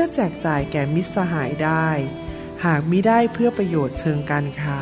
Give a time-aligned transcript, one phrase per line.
[0.00, 1.88] พื่อแจกจ่ายแก่มิตรสหายได้
[2.64, 4.80] หากมิได้เพื่อประโยชน์เชิงการค้า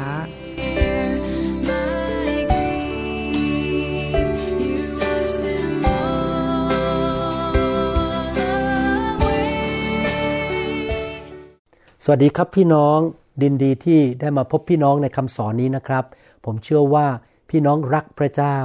[12.05, 12.98] สวัสดีครับพี่น้อง
[13.43, 16.05] ดินดีที่ได้มาพบพี่น้องในคำสอนนี้นะครับ
[16.45, 17.07] ผมเชื่อว่า
[17.51, 18.59] พี่น้องรักพระเจ้า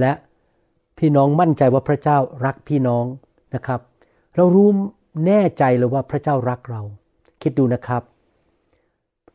[0.00, 0.12] และ
[0.98, 3.04] พี่น้องมั่นใจว่าพระเจ้ารักพี่น้อง
[3.54, 3.80] นะครับ
[4.36, 4.68] เรารู้
[5.24, 6.82] แน่ใจเลยว่าพระเจ้ารักเรา
[7.42, 8.02] คิดดูนะครับ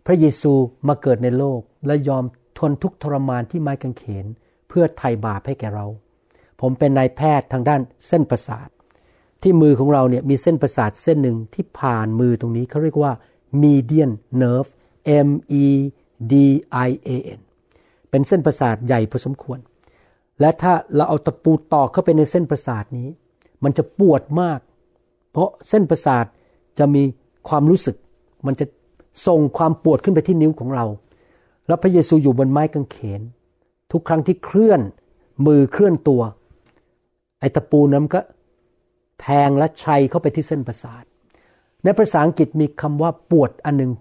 [0.06, 0.54] พระเยซู
[0.88, 2.24] มาเกิดในโลกและยอม
[2.60, 4.26] ทนทุกทรมานที่ไม้กางเขน
[4.68, 5.86] เพื่อไถ่บาปให้แก่เรา
[6.62, 8.70] ผมเป็นนายแพทย์ทางด้านเส้นประสาท
[9.42, 13.14] ที่มือของเราเนี่ยมีเส้นประสาทเส้นหนึ่งที่ผ่านมือตรงนี้เขาเรียกว่า
[13.62, 14.70] median nerve
[15.28, 15.30] M
[15.64, 15.66] E
[16.32, 16.34] D
[16.88, 17.40] I A N
[18.10, 19.60] เป็นเส้นประสาทใหญ่พอสมควร
[20.40, 23.10] และถ้าเราเอาตะปูตอกเข้าไปในเส้นประสาทนี้
[23.64, 24.60] มันจะปวดมาก
[25.32, 26.26] เพราะเส้นประสาท
[26.80, 27.04] จะมี
[27.50, 27.96] ความรู้สึก
[28.46, 28.66] มันจะ
[29.28, 30.86] ส่งความปวดขึ้นไปที่นิ้วของเรา
[31.68, 33.22] แล้วพระเยซูอยู่บนไม้กางเขน
[33.92, 34.82] ทุกครั้งที่เคลื่อน
[35.46, 36.22] มือเคลื่อนตัว
[37.40, 38.20] ไอ้ตะปูนั้นก็
[39.22, 41.04] แทงและชัยเข้าไปที่เส้นประสาท
[41.84, 43.92] ในภาษาอังกฤษมีคำว่าปวดอันหนึ่ง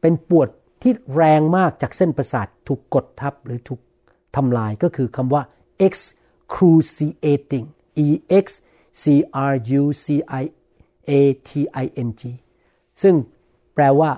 [0.00, 0.48] เป็นปวด
[0.82, 3.80] ที่แรงมากจากเส้นประสาทถูกกดทับหรือถูก
[4.36, 5.42] ทำลายก็คือคำว่า
[5.86, 7.66] excruciating
[8.04, 8.08] e
[8.44, 8.46] x
[9.02, 9.04] c
[9.52, 10.06] r u c
[10.40, 10.42] i
[11.08, 11.12] a
[11.48, 11.50] t
[11.84, 12.22] i n g
[13.02, 13.14] ซึ่ง
[13.74, 14.10] แปลว่า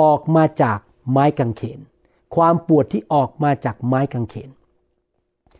[0.00, 0.78] ออกมาจาก
[1.10, 1.80] ไม้กางเขน
[2.36, 4.50] ความปวดที่ออกมาจากไม้กางเขน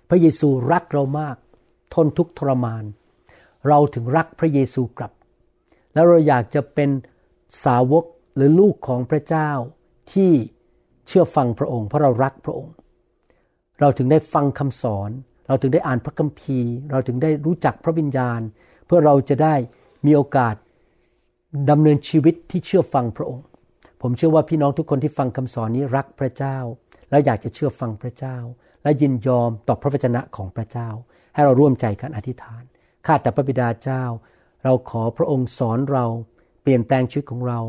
[0.09, 1.37] พระเยซูรักเรามาก
[1.95, 2.85] ทนทุกทรมาน
[3.69, 5.13] เราถึงรักพระเยซูกลับ
[5.95, 6.91] แล้วเราอยากจะเป็น
[7.65, 8.05] สาวก
[8.37, 9.51] หรือลูกของพระเจ้า
[10.13, 10.33] ที่
[11.07, 12.75] เชื่อฟังพระองค์ เพราะเรารักพระองค์
[13.81, 15.11] เราถึงได้ฟังคำสอน
[15.49, 18.41] เราถึงได้อ่านพระคัมภีร์ เราถึงได้รู้จักพระวิญญาณ
[18.87, 19.55] เพื่อเราจะได้
[20.07, 20.55] มีโอกาส
[21.71, 23.45] ดำเนินชีวิตที่เชื่อฟังพระองค์
[24.03, 26.57] ผมเชื่อว่าพี่น้องทุกคนที่ฟังคำสอนนี้รักพระเจ้า
[27.11, 28.37] และอยากจะเชื่อฟังพระเจ้า
[28.83, 30.89] และยินยอมต่อพระวจนะของพระเจ้า
[31.35, 32.63] ให้เราร่วมใจกันอธิษฐาน
[33.07, 34.05] ข้าแต่พระบิดาเจ้า
[34.65, 36.05] เราขอพระองค์สอนเรา
[36.63, 37.61] เปลี่ยนแปลงชีวิตของเรา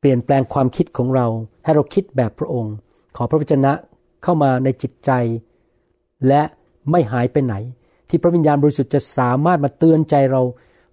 [0.00, 1.26] เปลี่ยนแปลงความคิดของเรา
[1.64, 2.74] ให้เราคิดแบบพระองค์
[3.16, 3.72] ขอพระวจนะ
[4.22, 5.10] เข้ามาในจิตใจ
[6.28, 6.42] และ
[6.90, 7.54] ไม่หายไปไหน
[8.08, 10.42] ที่พระวิญญาณบริสุทธิ์จะสามารถมาเตือนใจเรา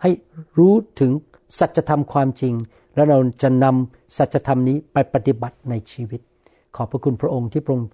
[0.02, 0.10] ให้
[0.58, 1.12] รู้ถึง
[1.60, 2.54] สัจธรรมความจริง
[2.96, 6.22] และเราจะนำสัจธรรมนี้ไปปฏิบัติในชีวิต
[6.76, 7.90] ขอบพระคุณพระองค์ที่พระองค์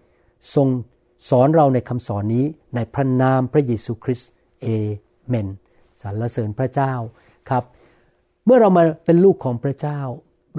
[0.55, 0.67] ทรง
[1.29, 4.29] สอนเราในคำสอนนี้ในพระนามพระเยซูคริสต์
[4.61, 4.67] เอ
[5.27, 5.47] เมน
[6.01, 6.93] สรรเสริญพระเจ้า
[7.49, 7.63] ครับ
[8.45, 9.99] เมื่อเรามาเป็นลูกของพระเจ้า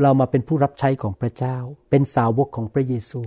[0.03, 1.57] เรามาเป็นผู้รับใช้ของพระเจ้า
[1.91, 3.23] เป็นสาวกของพระเยซู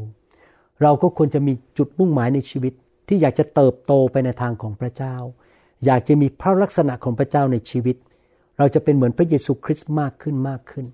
[0.81, 2.73] เราก็ควรจะมีจุดมุ่งหมายในชีวิต
[3.07, 5.15] ที่อยากจะเติบโตไปในทางของพระเจ้า
[5.85, 7.95] อยากจะมีพระลักษณะของพระเจ้าในชีวิต
[8.57, 10.85] เราจะเป็นเหมือนพระเยซูคริสต์มากขึ้นมากขึ้น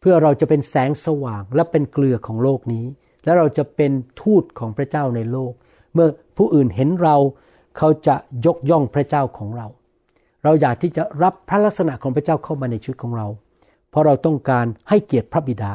[0.00, 2.84] เพื่อเราจะเป็นแสงสว่างและเป็นเกลือของโลกนี้
[3.24, 5.52] และเราจะเป็นทูตของพระเจ้าในโลก
[5.94, 7.16] เมื่อผู้อื่นเห็นเรา
[7.78, 8.16] เขาจะ
[8.46, 9.66] ยกย่องพระเจ้าของเรา
[10.44, 13.26] เราอยากที่จะรับพระลักษณะของพระเจ้าเข้ามาในชีวิตของเรา
[13.90, 15.72] เพราะเราต้องการให้เกียรติพระบิดา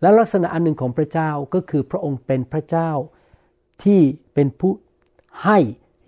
[0.00, 2.90] และลักษณะอันหนึ่งของพระเจ้าก็คือพระองค์เป็นพระเจ้า
[3.82, 4.00] ที่
[4.34, 4.72] เป็นผู้
[5.44, 5.58] ให้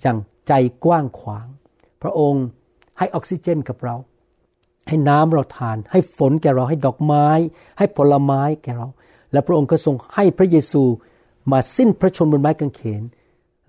[0.00, 0.18] อย่าง
[0.48, 0.52] ใจ
[0.84, 1.46] กว้างขวาง
[2.02, 2.44] พระองค์
[2.98, 3.96] ให้ออกซิเจนกับเรา
[4.88, 7.26] ให้น้ำเราทาน ให้ฝนแก่เราให้ดอกไม้
[7.78, 8.88] ให้ผลไม้แก่เรา
[9.32, 10.82] และพระองค์ก็ทรงให้พระเยซู
[11.52, 13.02] มาสิ้นพระชนม์บนไม้กางเขน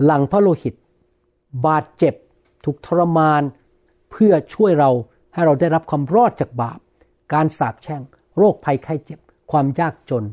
[0.03, 0.75] หลังพระโลหิต
[1.65, 2.13] บาดเจ็บ
[2.65, 3.41] ถูกทรมาน
[4.11, 4.91] เพื่อช่วยเรา
[5.33, 6.79] ให้เราได้รับความรอดจากบาป
[7.33, 8.01] การสาปแช่ง
[8.37, 9.19] โรคภัยไข้เจ็บ
[9.51, 10.25] ความยากจน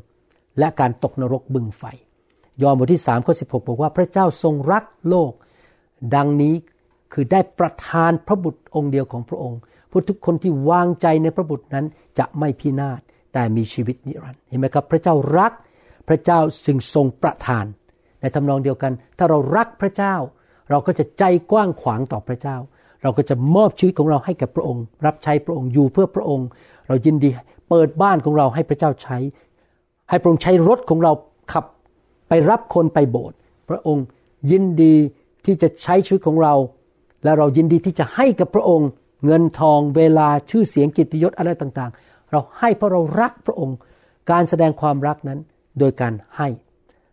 [0.59, 1.83] และการตกนรกบึงไฟ
[2.63, 5.33] ยอห์นบทที่3ข้อ16 บอกว่าพระเจ้าทรงรักโลก
[6.15, 6.55] ดังนี้
[7.13, 9.61] คือได้ประทานพระบุตรองค์เดียวของพระองค์
[9.93, 11.87] ผู้ทุกคนที่วางใจในพระบุตรนั้น
[12.19, 13.01] จะไม่พินาศ
[13.33, 15.53] แต่มีชีวิตนิรันดร์เห็นไหมครับ พระเจ้ารัก
[16.09, 17.65] พระเจ้าจึงทรงประทาน
[18.21, 20.15] ในทำนองเดียวกัน ถ้าเรารักพระเจ้า
[20.71, 22.57] เราก็จะใจกว้างขวางต่อพระเจ้า
[23.03, 26.47] เราก็จะมอบชีวิตของเราให้กับพระองค์ รับใช้พระองค์อยู่เพื่อพระองค์
[26.89, 27.31] เรายินดี
[27.69, 29.19] เปิดบ้านของเราให้พระเจ้าใช้
[30.11, 31.13] ให้พระองค์ใช้รถของเรา
[31.53, 31.65] ขับ
[32.29, 33.37] ไปรับคนไปโบสถ์
[33.69, 34.05] พระองค์
[34.51, 34.95] ยินดี
[35.45, 36.55] ที่จะใช้ชีวิตของเรา
[37.25, 38.89] และเรายินดีที่จะให้กับพระองค์
[39.25, 41.93] เงินทองเวลาชื่อเสียงกิตติยศอะไรต่าง
[42.31, 43.79] เราให้เพราะเรารักพระองค์
[44.31, 45.39] การแสดงความรักนั้น
[45.79, 46.49] โดยการให้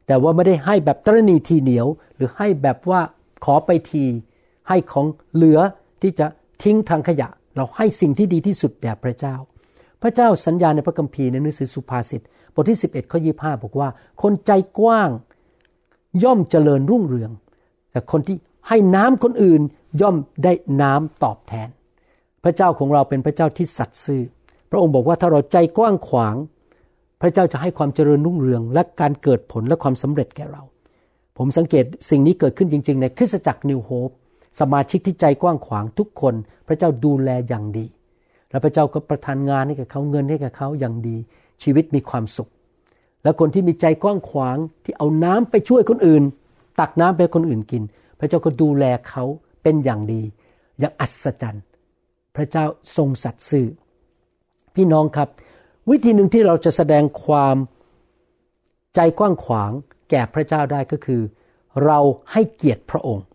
[0.07, 3.01] แต่ว่าไม่ได้ให้แบบตรณีทีเหนียว หรือให้แบบว่า
[3.45, 4.05] ขอไปที
[4.67, 5.59] ให้ของเหลือ
[6.01, 6.27] ที่จะ
[6.63, 9.35] ทิ้งทางขยะ เราให้สิ่งที่ดีที่สุดแด่พระเจ้า
[10.01, 12.21] พระเจ้าสัญญาในพระคัมภีร์ในหนังสือสุภาษิต
[12.53, 13.89] บทที่ 11ข้อ25 บอกว่า
[14.21, 15.09] คนใจกว้าง
[16.23, 17.31] ย่อมเจริญรุ่งเรือง
[17.91, 19.61] แต่คนที่ให้น้ำคนอื่น
[20.01, 21.69] ย่อมได้น้ำตอบแทน
[22.43, 24.23] พระเจ้าของเราเป็นพระเจ้าที่สัตย์ซื่อ
[24.69, 26.35] พระองค์บอกว่าถ้าเราใจกว้างขวาง
[27.21, 30.63] พระเจ้าจะให้ความเจริญรุ่งเรือง และการเกิดผลและความสำเร็จแก่เรา
[31.37, 34.09] ผมสังเกตสิ่งนี้เกิดขึ้นจริง ๆ ในคริสตจักรนิวโฮป
[34.59, 36.33] สมาชิกที่ใจกว้างขวางทุกคน
[36.67, 37.85] พระเจ้าดูแลอย่างดี
[38.49, 41.17] และพระเจ้าก็ประทานงานให้กับเขาเงินให้กับเขาอย่างดี
[41.63, 42.49] ชีวิตมีความสุข
[43.23, 46.23] และคนที่มีใจกว้างขวางที่เอาน้ำไปช่วยคนอื่น
[46.79, 47.83] ตักน้ำไปคนอื่นกิน
[48.19, 49.23] พระเจ้าก็ดูแลเขา
[49.63, 50.21] เป็นอย่างดี
[50.79, 51.63] อย่างอัศจรรย์
[52.41, 52.65] ระเจ้า
[52.97, 53.67] ทรงสัตย์ซื่อ
[54.75, 55.29] พี่น้องครับ
[55.89, 57.55] วิธีหนึ่งที่เราจะแสดงความ
[58.95, 59.71] ใจกว้างขวาง
[60.09, 61.21] แก่พระเจ้าได้ก็คือ
[61.85, 61.99] เรา
[62.31, 63.25] ให้เกียรติพระองค์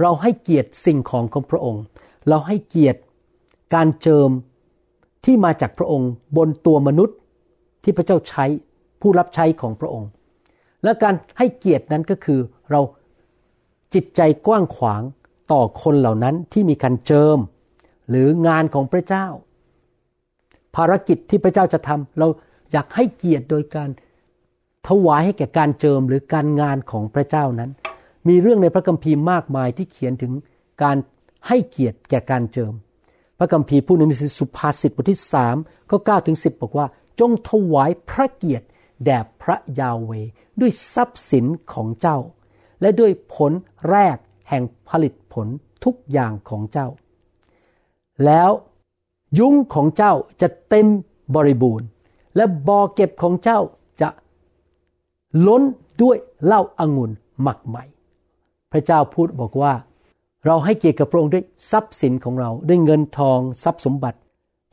[0.00, 1.82] เราให้เกียรติสิ่งของของพระองค์
[2.28, 3.00] เราให้เกียรติ
[3.74, 4.30] การเจิม
[5.24, 7.16] ที่มาจากพระองค์บนตัวมนุษย์
[7.82, 8.44] ที่พระเจ้าใช้
[9.00, 10.08] ผู้รับใช้ของพระองค์
[10.84, 12.40] และการให้เกียรตินั้นก็คือ
[12.70, 12.80] เรา
[13.94, 15.02] จิตใจกว้างขวาง
[15.52, 17.38] ต่อคนเหล่านั้นที่มีการเจิม
[18.10, 19.26] หรืองานของพระเจ้า
[20.76, 22.26] ภารกิจที่พระเจ้าจะทำเรา
[22.72, 23.90] อยากให้เกียรติโดยการ
[24.88, 27.70] ถวายให้แก่การเจิมหรือการงานของพระเจ้านั้น
[28.28, 30.32] มีเรื่องในพระคัมภีร์มากมายที่เขียนถึง
[30.82, 30.96] การ
[31.48, 32.72] ให้เกียรติแก่การเจิม
[33.38, 35.56] พระคัมภีร์พูดในหนังสือสุภาษิตบทที่สาม
[35.90, 36.86] ข้อเก้าถึงสิบบอกว่า
[37.20, 38.66] จงถวายพระเกียรติ
[39.04, 40.10] แด่พระยาเว
[40.60, 42.18] ด้วยทรัพย์สินของเจ้า
[42.80, 43.52] และด้วยผล
[43.90, 44.16] แรก
[44.48, 45.48] แห่งผลิตผล
[45.84, 46.88] ทุกอย่างของเจ้า
[48.26, 48.50] แล้ว
[49.38, 50.86] ยุ้งของเจ้าจะเต็ม
[51.34, 51.86] บริบูรณ์
[52.36, 53.60] และบ่อเก็บของเจ้า
[54.00, 54.08] จะ
[55.46, 55.62] ล้น
[56.02, 57.10] ด้วยเหล้าอางุ่น
[57.42, 57.84] หมักใหม่
[58.72, 59.72] พระเจ้าพูดบอกว่า
[60.46, 64.18] เราให้เกียรติกับพระองค์ด้วยทรัพย์สินของเราด้วยเงินทองทรัพย์สมบัติ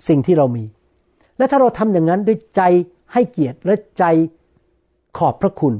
[0.07, 0.63] สิ่งที่เรามี
[1.37, 2.61] และถ้าเราทำอย่างนั้นด้วยใจ
[3.13, 4.03] ให้เกียรติและใจ
[5.17, 5.73] ขอบพระคุณ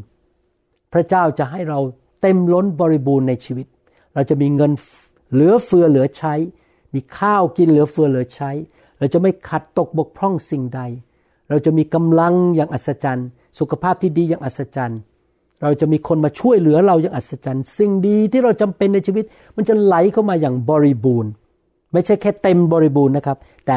[0.94, 1.80] พระเจ้าจะให้เรา
[2.22, 3.68] เต็มล้นบริบูรณ์ในชีวิต
[4.14, 4.72] เราจะมีเงิน
[5.32, 6.34] เหลือเฟือเหลือใช้
[6.94, 8.52] มีข้าวกินเหลือเฟือเหลือใช้
[9.00, 10.82] เราจะไม่ขัดตกบกพร่องสิ่งใด
[11.50, 13.28] เราจะมีกำลังอย่างอัศจรรย์
[13.60, 15.00] สุขภาพที่ดีอย่างอัศจรรย์
[15.62, 21.32] เราจะมีคนมาช่วยเหลือเราอย่างอัศจรรย์ สิ่งดีที่เราจำเป็นในชีวิต มันจะไหลเข้ามาอย่างบริบูรณ์
[21.92, 23.76] ไม่ใช่แค่เต็มบริบูรณ์นะครับ แต่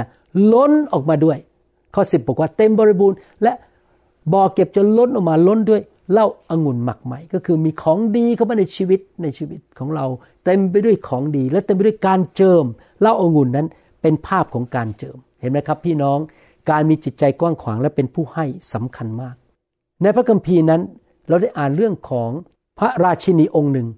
[0.52, 1.38] ล้นออกมาด้วย
[1.94, 3.52] ข้อสิบบอกว่าเต็มบริบูรณ์ และ
[4.32, 5.80] บ่อเก็บจะล้นออกมาล้นด้วย
[6.12, 10.06] เหล้าอางุ่นหมักใหม่ ก็คือมีของดีเข้ามาในชีวิตในชีวิตของเรา
[10.44, 12.64] เต็มไปด้วยของดี และเต็มไปด้วยการเจิม
[13.00, 13.66] เหล้าอางุ่นนั้น
[14.02, 16.18] เป็นภาพของการเจิม เห็นไหมครับ พี่น้อง
[16.70, 19.34] การมีจิตใจกว้างขวางและเป็นผู้ให้สำคัญมาก
[20.02, 20.82] ในพระคัมภีร์นั้น
[21.28, 22.30] เราได้อ่านเรื่องของ
[22.78, 23.88] พระราชินีองค์หนึ่ง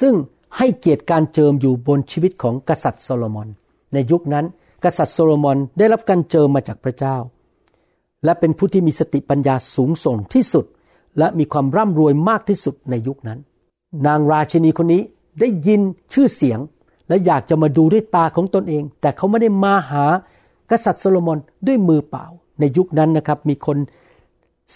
[0.00, 0.14] ซึ่ง
[0.56, 3.48] ให้เกียรติการเจิมอยู่บนชีวิตของกษัตริย์โซโลมอน
[3.92, 4.46] ในยุคนั้น
[4.84, 7.16] กษัตริย์โซโลมอนได้รับการเจิมมาจากพระเจ้า
[8.24, 10.64] และเป็นผู้ที่มีสติปัญญาสูงส่งที่สุด
[11.18, 13.38] และมีความร่ำรวยมากที่สุดในยุคนั้น
[14.06, 15.02] นางราชินีคนนี้
[15.40, 15.80] ได้ยิน
[16.12, 16.58] ชื่อเสียง
[17.08, 20.06] และอยากจะมาดูด้วยตาของตนเอง แต่เขาไม่ได้มาหา
[20.70, 22.24] กษัตริย์โซโลมอนด้วยมือเปล่า
[22.60, 23.78] ในยุคนั้นนะครับมีคน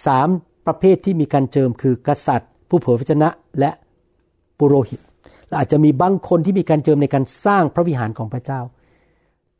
[0.06, 0.28] สาม
[0.66, 3.70] ประเภทที่มีการเจิมคือกษัตริย์ ผู้เผยพระชนะและ
[4.58, 5.00] ปุโรหิต
[5.48, 8.60] และอาจจะมีบางคนที่มีการเจิมในการสร้างพระวิหารของพระเจ้า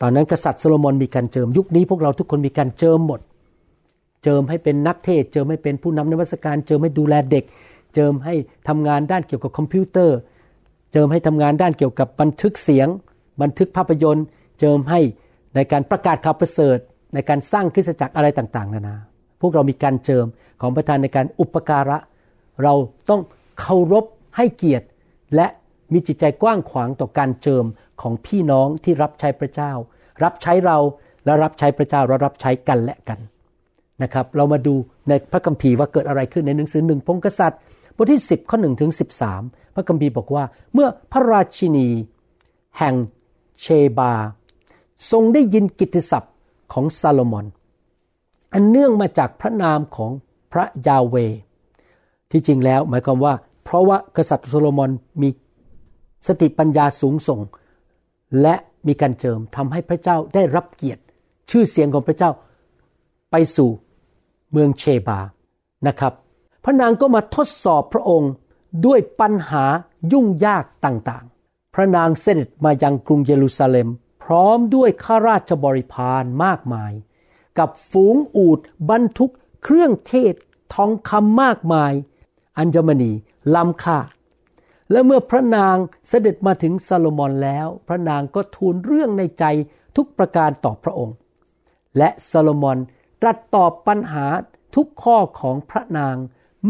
[0.00, 3.20] ตอนนั้นกษัตริย์โซโลมอนมีการเจิมยุคนี้พวกเราทุกคนมีการเจิมหมด
[4.24, 7.44] เจิมให้เป็นนักเทศน์ เจิมให้เป็นผู้นำนมัสการเจิมให้ดูแลเด็ก
[7.94, 8.34] เจิมให้
[8.68, 10.16] ทำงานด้านเกี่ยวกับคอมพิวเตอร์
[10.92, 12.88] เจิมให้ทำงานด้านเกี่ยวกับบันทึกเสียง
[13.42, 14.26] บันทึกภาพยนตร์
[14.60, 15.00] เจิมให้
[15.54, 16.78] ในการประกาศข่าวประเสริฐ
[17.14, 18.96] ในการสร้างคริสตจักรอะไรต่างๆ นานา
[19.40, 20.26] พวกเรามีการเจิม
[20.60, 21.98] ของประทานในการอุปการะ
[22.62, 22.74] เรา
[23.10, 23.20] ต้อง
[23.60, 24.04] เคารพ
[24.36, 24.86] ให้เกียรติ
[25.34, 25.46] และ
[25.92, 27.64] มีจิตใจกว้างขวางต่อการเจิม
[28.02, 29.72] ของพี่น้องที่รับใช้พระเจ้า
[30.24, 30.78] รับใช้เรา
[31.24, 33.18] และรับใช้พระเจ้าและรับใช้กันและกัน
[34.02, 34.74] นะครับ เรามาดู
[35.08, 37.58] ในพระคัมภีร์ว่าเกิดอะไรขึ้นในหนังสือหนึ่งพงกษัตริย์
[37.96, 38.90] บทที่ 10 ข้อ1ถึง
[39.32, 41.88] 13 พระคัมภีร์บอกว่า เมื่อพระราชินี
[42.78, 42.94] แห่ง
[43.62, 43.66] เช
[43.98, 44.12] บา
[45.10, 46.32] ทรงได้ยินกิตติศัพท์
[46.72, 47.46] ของซาโลมอน
[48.52, 50.12] อันเนื่องมาจากพระนามของ
[50.52, 51.16] พระยาเว
[52.30, 53.34] ที่จริงแล้วหมายความว่า
[53.64, 54.90] เพราะว่ากษัตริย์โซโลมอน
[55.22, 55.28] มี
[56.26, 57.40] สติปัญญาสูงส่ง
[58.42, 58.54] และ
[58.86, 61.02] มีการเจิมทำให้พระเจ้าได้รับเกียรติ
[61.50, 62.30] ชื่อเสียงของพระเจ้า
[63.36, 63.70] ไปสู่
[64.52, 65.20] เมืองเชบา
[65.86, 66.12] นะครับ
[66.64, 68.32] พระนางก็มาทดสอบพระองค์
[68.86, 69.64] ด้วยปัญหา
[70.12, 73.88] ยุ่งยากต่างๆ พระนางเสด็จมายังกรุงเยรูซาเล็ม
[74.24, 76.92] พร้อมด้วยข้าราชบริพารมากมาย
[77.58, 78.58] กับฝูงอูด
[78.90, 80.34] บรรทุกเครื่องเทศ
[80.74, 81.92] ทองคำมากมาย
[82.58, 83.12] อัญมณี
[83.54, 83.98] ล้ำค่า
[84.90, 85.76] และเมื่อพระนาง
[86.08, 89.44] เสด็จมาถึงซาโลมอนแล้ว พระนางก็ทูลเรื่องในใจ
[89.96, 91.16] ทุกประการต่อพระองค์
[91.98, 92.78] และซาโลมอน
[93.24, 94.26] ตรัสตอบปัญหา
[94.74, 96.16] ทุกข้อของพระนาง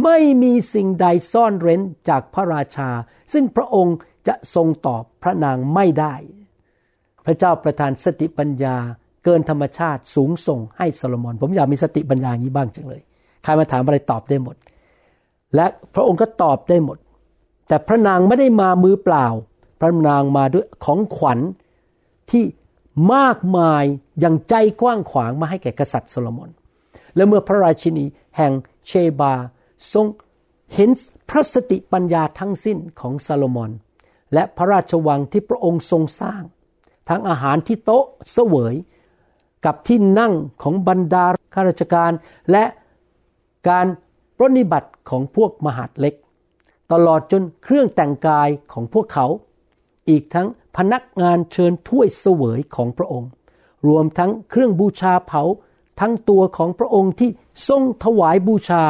[0.05, 2.91] ไม่มีสิ่งใดซ่อนเร้นจากพระราชา
[3.33, 3.97] ซึ่งพระองค์
[4.29, 6.15] จะทรงตอบพระนางไม่ได้
[7.25, 8.77] พระเจ้าประทานสติปัญญา
[9.25, 13.03] เกินธรรมชาติสูงส่งให้โซโลมอน ผมอยากมีสติปัญญาอย่างนี้บ้างจังเลย
[13.43, 14.57] ใครมาถามอะไรตอบได้หมด
[15.55, 16.99] และพระองค์ก็ตอบได้หมด
[17.69, 19.27] แต่พระนางไม่ได้มามือเปล่า
[19.81, 21.39] พระนางมาด้วยของขวัญ
[22.31, 22.45] ที่
[23.15, 23.85] มากมาย
[24.21, 26.51] อย่างใจกว้างขวางมาให้แก่กษัตริย์โซโลมอน
[27.17, 28.05] และเมื่อพระราชินี
[28.37, 28.53] แห่ง
[28.87, 29.35] เชบา
[29.93, 30.07] ทรง
[30.75, 30.91] เห็น
[31.29, 33.71] พระสติปัญญาทั้งสิ้นของซาโลมอน
[34.35, 36.43] และพระราชวังที่พระองค์ทรงสร้าง
[37.09, 38.75] ทั้งอาหารที่โต๊ะเสวย
[39.65, 40.33] กับที่นั่ง
[40.63, 42.13] ของบรรดาข้าราชการ
[42.51, 42.65] และ
[43.69, 43.87] การ
[44.37, 46.15] ปรนิบัติของพวกมหาดเล็ก
[46.93, 49.27] ตลอดจนเครื่องแต่งกายของพวกเขา
[50.09, 53.31] อีกทั้ง พนักงานเชิญถ้วยเสวยของพระองค์
[53.89, 55.43] รวมทั้งเครื่องบูชาเผา
[56.01, 57.31] ทั้งตัวของพระองค์ที่
[57.69, 58.83] ทรงถวายบูชา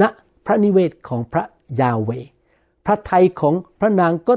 [0.00, 0.02] ณ
[0.46, 1.44] พระนิเวศของพระ
[1.80, 2.10] ยาเว
[2.84, 4.34] พระไทยของพระนางก็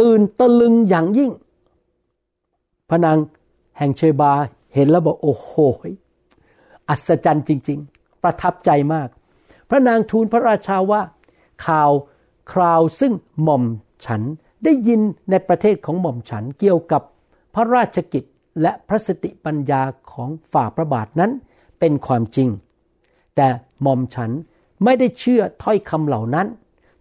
[0.00, 1.30] ตื่นตะลึงอย่างยิ่ง
[2.88, 3.16] พระนาง
[3.78, 4.32] แห่งเชบา
[4.74, 5.50] เห็นแล้วบอกโอ้โห
[6.88, 9.08] อัศจรรย์จริง ๆ ประทับใจมาก
[9.68, 11.02] พระนางทูลพระราชาว่า
[11.66, 11.90] ข่าว
[12.52, 13.12] คราวซึ่ง
[13.42, 13.64] หม่อม
[14.04, 14.22] ฉัน
[14.64, 15.00] ได้ยิน
[15.30, 17.02] ในประเทศของหม่อมฉันเกี่ยวกับ
[17.54, 18.24] พระราชกิจ
[18.62, 21.30] และพระสติปัญญาของฝ่าพระบาทนั้น
[21.80, 22.48] เป็นความจริง
[23.36, 23.48] แต่
[23.82, 24.30] หม่อมฉัน
[24.84, 26.46] ไม่ได้เชื่อถ้อยคำเหล่านั้น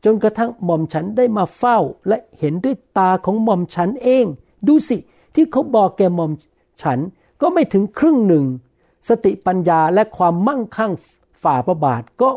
[0.06, 1.78] จนกระทั่งหม่อมฉันได้มาเฝ้า
[2.08, 4.26] และเห็นด้วยตาของหม่อมฉันเอง
[4.68, 4.98] ดูสิ
[5.36, 6.32] ที่เขาบอกแกหม่อม
[6.82, 7.00] ฉัน
[7.42, 8.46] ก็ไม่ถึงครึ่งหนึ่ง
[9.10, 10.92] สติปัญญาและความมั่งคั่ง
[11.44, 12.30] ฝ่าพระบาทก็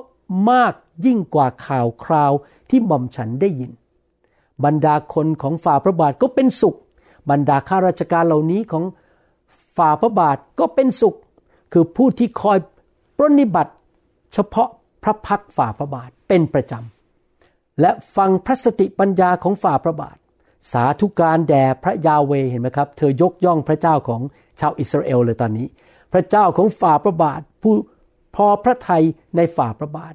[0.50, 0.72] มาก
[1.06, 2.32] ยิ่งกว่าข่าวคราว
[2.70, 3.70] ที่หม่อมฉันได้ยิน
[4.64, 6.76] บรรดาคนของฝ่าพระบาทก็เป็นสุข
[7.30, 8.84] บรรดาข้าราชการเหล่านี้ของ
[9.76, 11.14] ฝ่าพระบาทก็เป็นสุข
[11.72, 12.58] คือผู้ที่คอย
[13.16, 13.72] ปรนิบัติ
[14.32, 14.68] เฉพาะ
[15.02, 20.16] พระพักฝ่าพระบาทเป็นประจำและฟังพระสติปัญญาของฝ่าพระบาท
[20.72, 24.20] สาธุการแด่พระยาเวเห็นไหมครับ เธอยกย่องพระเจ้าของ
[24.60, 25.66] ชาวอิสราเอลเลยตอนนี้
[26.12, 27.74] พระเจ้าของฝ่าพระบาทผู้
[28.36, 29.04] พอพระทัย
[29.36, 30.14] ในฝ่าพระบาท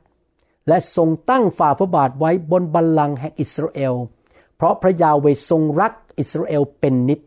[0.67, 3.93] และทรงตั้งฝ่าพระบาทไว้บนบัลลังก์แห่งอิสราเอล
[4.59, 7.19] เพราะพระยาเวทรงรักอิสราเอลเป็นนิด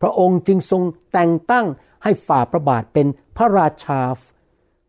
[0.00, 0.82] พระองค์จึงทรง
[1.12, 1.66] แต่งตั้ง
[2.02, 3.06] ให้ฝ่าพระบาทเป็น
[3.36, 4.00] พระราชา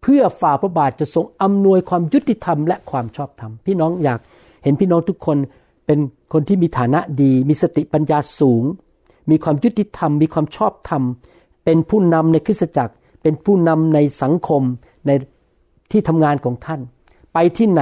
[0.01, 4.19] เพื่อฝ่าพระบาทจะทรงอำนวยความยุติธรรมและความชอบธรรม พี่น้องอยาก
[4.63, 5.37] เห็นพี่น้องทุกคน
[5.85, 5.99] เป็น
[6.33, 8.63] คนที่มีฐานะดี มีสติปัญญาสูง
[9.29, 11.03] มีความยุติธรรม มีความชอบธรรม
[11.65, 14.61] เป็นผู้นำในคริสตจักร เป็นผู้นำในสังคม
[15.07, 15.11] ใน
[15.91, 16.81] ที่ทำงานของท่าน
[17.33, 17.81] ไปที่ไหน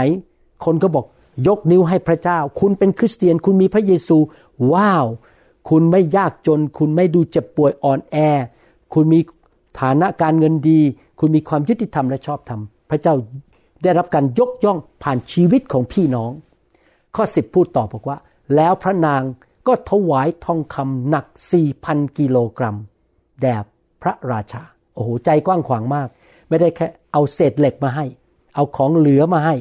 [0.66, 1.06] คนก็บอก
[1.48, 4.18] ยกนิ้วให้พระเจ้า คุณเป็นคริสเตียน คุณมีพระเยซู
[4.74, 5.06] ว้าว
[5.70, 8.18] คุณไม่ยากจน คุณไม่ดูเจ็บป่วยอ่อนแอ
[8.94, 9.20] คุณมี
[9.80, 10.80] ฐานะการเงินดี
[11.20, 13.14] คุณมีความยุติธรรมและชอบธรรม พระเจ้า
[13.84, 16.32] ได้รับการยกย่องผ่านชีวิตของพี่น้อง
[17.16, 18.18] ข้อสิบพูดต่อบอกว่า
[18.56, 19.22] แล้วพระนาง
[19.68, 22.76] ก็ถวายทองคำหนักสี่พันกิโลกรัม
[23.42, 23.56] แด่
[24.02, 26.08] พระราชา โอ้โห ใจกว้างขวางมาก
[26.48, 28.06] ไม่ได้แค่เอาเศษเหล็กมาให้
[28.56, 29.56] เอาของเหลือมาให้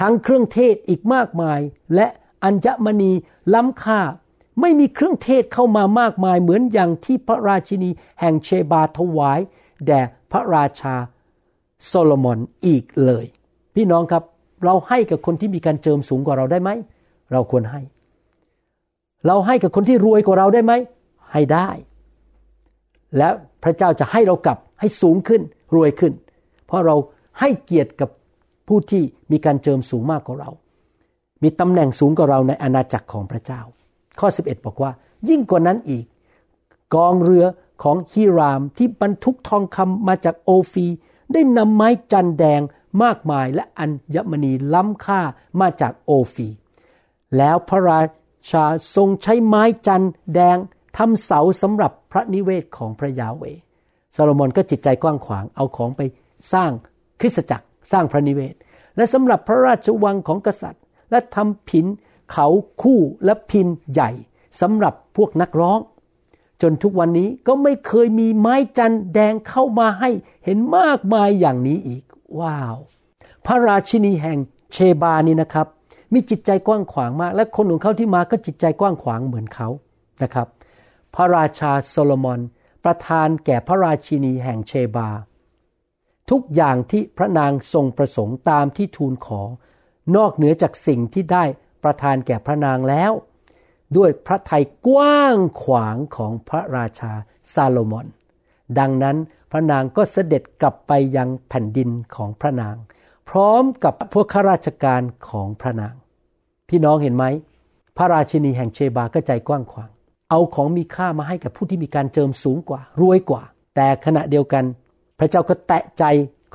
[0.00, 1.60] ทั้งเครื่องเทศอีกมากมาย
[1.94, 2.06] และ
[2.44, 3.12] อัญมณี
[3.54, 4.00] ล้ำค่า
[4.60, 9.40] ไม่มีเครื่องเทศเข้ามามากมายเหมือนอย่างที่พระราชินีแห่งเชบาถวาย
[9.86, 10.00] แด่
[10.32, 10.94] พระราชา
[11.86, 13.26] โซโลมอนอีกเลย
[13.74, 14.22] พี่น้องครับ
[14.64, 16.70] เราให้กับคนที่มีการเจิมสูงกว่าเราได้ไหม
[17.32, 17.80] เราควรให้
[19.26, 20.72] เราให้กับคนที่รวยกว่าเราได้ไหม
[21.32, 21.68] ให้ได้
[23.16, 23.28] และ
[23.62, 25.42] พระเจ้าจะให้เรากลับให้สูงขึ้น
[25.74, 26.12] รวยขึ้น
[26.66, 26.96] เพราะเรา
[27.40, 28.10] ให้เกียรติกับ
[28.68, 30.50] ผู้ที่มีการเจิมสูงมากกว่าเรา
[31.42, 33.60] มีตำแหน่งสูงกว่าเราในอาณาจักรของพระเจ้า
[34.18, 34.90] ข้อ 11 บอกว่า
[35.28, 36.04] ยิ่งกว่านั้นอีก
[36.94, 37.44] กองเรือ
[37.82, 40.86] ของฮิรามที่บรรทุกทองคำมาจากโอฟี
[41.32, 42.60] ได้นำไม้จันแดง
[43.02, 45.20] มากมายและอัญมณีล้ำค่า
[45.60, 46.48] มาจากโอฟี
[47.36, 48.00] แล้วพระรา
[48.50, 50.04] ชาทรงใช้ไม้จัน
[50.34, 50.56] แดง
[50.96, 53.44] ทำเสาสำหรับพระนิเวศของพระยาเว
[54.16, 56.00] ซาโลมอนก็จิตใจกว้างขวางเอาของไป
[56.52, 56.70] สร้าง
[57.20, 58.54] คริสตจักร สร้างพระนิเวศ
[58.96, 61.86] และสำหรับพระราชวังของกษัตริย์ และทำผิน
[62.32, 62.46] เขา
[62.82, 64.10] คู่และพินใหญ่
[64.60, 65.80] สำหรับพวกนักร้อง
[66.62, 70.10] จนทุกวันนี้ก็ไม่เคยมีไม้จันแดงเข้ามาให้
[70.44, 72.04] เห็นมากมายอย่างนี้อีก
[72.40, 72.76] ว้าว
[73.46, 74.38] พระราชินีแห่ง
[74.72, 75.66] เชบานี่นะครับ
[76.12, 79.68] มีจิตใจกว้างขวางมาก และคนของเขาที่มาก็จิตใจกว้างขวางเหมือนเขา
[80.22, 80.48] นะครับ
[81.14, 82.40] พระราชาโซโลมอน
[82.84, 85.08] ประทานแก่พระราชินีแห่งเชบา
[86.30, 89.42] ทุกอย่างที่พระนางทรงประสงค์ตามที่ทูลขอ
[90.16, 91.44] นอกเหนือจากสิ่งที่ได้
[91.82, 93.12] ประทานแก่พระนางแล้ว
[93.96, 97.12] ด้วยพระทัยกว้างขวางของพระราชา
[97.54, 98.06] ซาโลมอน
[98.78, 99.16] ดังนั้น
[99.50, 102.76] พระนางก็เสด็จกลับไปยังแผ่นดินของพระนาง
[103.28, 105.94] พร้อมกับพวกข้าราชการของพระนาง
[106.68, 107.24] พี่น้องเห็นไหม
[107.96, 109.90] พระราชินีแห่งเชบาก็ใจกว้างขวาง
[110.30, 113.42] เอาของมีค่ามาให้กับผู้ที่มีการเจิมสูงกว่า รวยกว่า
[113.76, 114.64] แต่ขณะเดียวกัน
[115.18, 116.04] พระเจ้าก็แตะใจ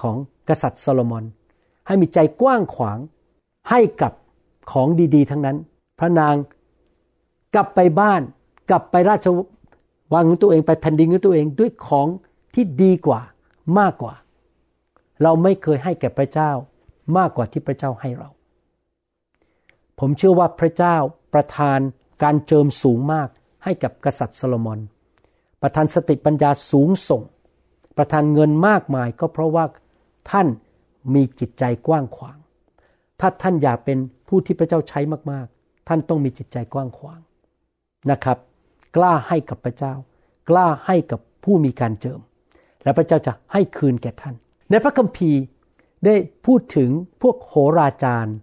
[0.01, 0.15] ของ
[0.49, 1.23] กษัตริย์โซโลมอน
[1.87, 2.99] ให้มีใจกว้างขวาง
[3.69, 4.13] ให้กับ
[4.71, 5.57] ของดีๆ ทั้งนั้น
[5.99, 6.35] พระนาง
[7.53, 8.21] กลับไปบ้าน
[8.69, 9.27] กลับไปราช
[10.13, 12.07] วังของตัวเองไปแผ่นดินของตัวเองด้วยของ
[12.53, 13.21] ที่ดีกว่า
[13.79, 14.13] มากกว่า
[15.23, 16.51] เราไม่เคยให้แก่พระเจ้า
[17.17, 18.29] มากกว่าที่พระเจ้าให้เรา
[19.99, 20.95] ผมเชื่อว่าพระเจ้า
[21.33, 21.79] ประทาน
[22.23, 23.29] การเจิมสูงมาก
[23.63, 24.79] ให้กับกษัตริย์โซโลมอน
[25.61, 27.21] ประทานสติปัญญาสูงส่ง
[27.97, 29.65] ประทานเงินมากมายก็เพราะว่า
[30.31, 30.47] ท่าน
[31.13, 32.37] มีจิตใจกว้างขวาง
[33.19, 34.99] ถ้าท่านอยากเป็นผู้ที่พระเจ้าใช้
[35.31, 37.19] มากๆ ท่านต้องมีจิตใจกว้างขวาง
[38.11, 38.37] นะครับ
[38.95, 39.93] กล้าให้กับพระเจ้า
[40.49, 42.19] กล้าให้กับผู้มีการเจิม
[42.83, 44.35] และพระเจ้าจะให้คืนแก่ท่าน
[44.69, 45.41] ในพระคัมภีร์
[46.05, 46.89] ได้พูดถึง
[47.21, 48.35] พวกโหราจารย์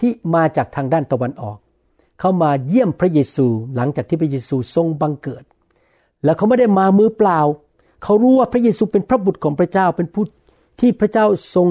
[0.00, 1.58] ที่มาจากทางด้านตะวันออก
[2.20, 5.44] เข้ามาเยี่ยมพระเยซูหลังจากที่พระเยซูทรงบังเกิด
[6.24, 7.40] แล้วเขาไม่ได้มามือเปล่า
[8.02, 10.24] เขารู้ว่าพระเยซูเป็นพระบุตรของพระเจ้าเป็นผู้
[10.80, 11.66] ที่พระเจ้าทรง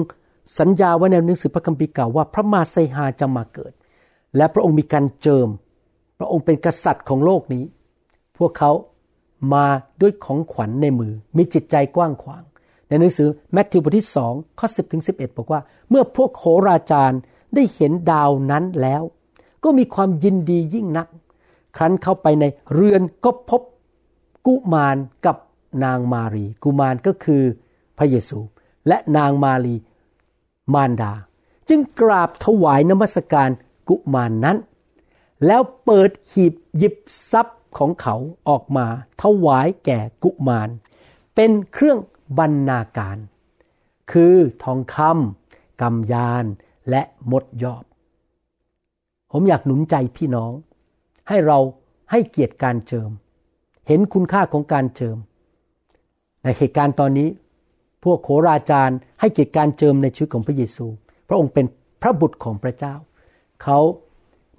[0.58, 3.72] สัญญาไว้ในหนังสือพระคัมภีร์เก่าว่าพระมาไซฮาจะมาเกิด
[4.36, 5.48] และพระองค์มีการเจิม
[6.18, 7.64] พระองค์เป็นกษัตริย์ของโลกนี้
[8.38, 8.72] พวกเขา
[9.54, 9.66] มา
[10.00, 12.42] ด้วยของขวัญในมือ มีจิตใจกว้างขวาง
[12.88, 17.20] ในหนังสือแมทธิวบทที่สองข้อสิบถึงสิบเอ็ดบอกว่า เมื่อพวกโหราจารย์
[17.54, 19.02] ได้เห็นดาวนั้นแล้ว
[19.64, 21.08] ก็มีความยินดียิ่งนัก
[21.76, 23.62] ครั้นเข้าไปในเรือนก็พบ
[24.46, 25.36] กุมารกับ
[25.84, 27.42] นางมารี กุมารก็คือ
[27.98, 28.38] พระเยซู
[28.88, 29.76] และนางมารี
[30.74, 31.12] มารดา
[31.68, 33.50] จึงกราบถวายนมัสการ
[33.88, 34.58] กุมารนนั้น
[35.46, 36.94] แล้วเปิดหีบหยิบ
[37.32, 38.14] ทรัพย์ของเขา
[38.48, 38.86] ออกมา
[39.22, 40.68] ถวายแก่กุมาร
[41.34, 41.98] เป็นเครื่อง
[42.38, 43.18] บรรณาการ
[44.12, 46.44] คือทองคำกำยาน
[46.90, 47.84] และมดยอบ
[49.32, 50.52] ผมอยากหนุนใจพี่น้อง
[51.28, 51.58] ให้เรา
[52.10, 53.10] ให้เกียรติการเจิม
[53.86, 55.16] เห็นคุณค่าของการเจิม
[56.48, 57.28] ในเหตุการณ์ตอนนี้
[58.04, 60.86] พวกโขราจารย์ให้เกียรติการเจิมในชีวิตของพระเยซู
[61.28, 61.66] พระองค์เป็น
[62.02, 62.94] พระบุตรของพระเจ้า
[63.62, 63.78] เขา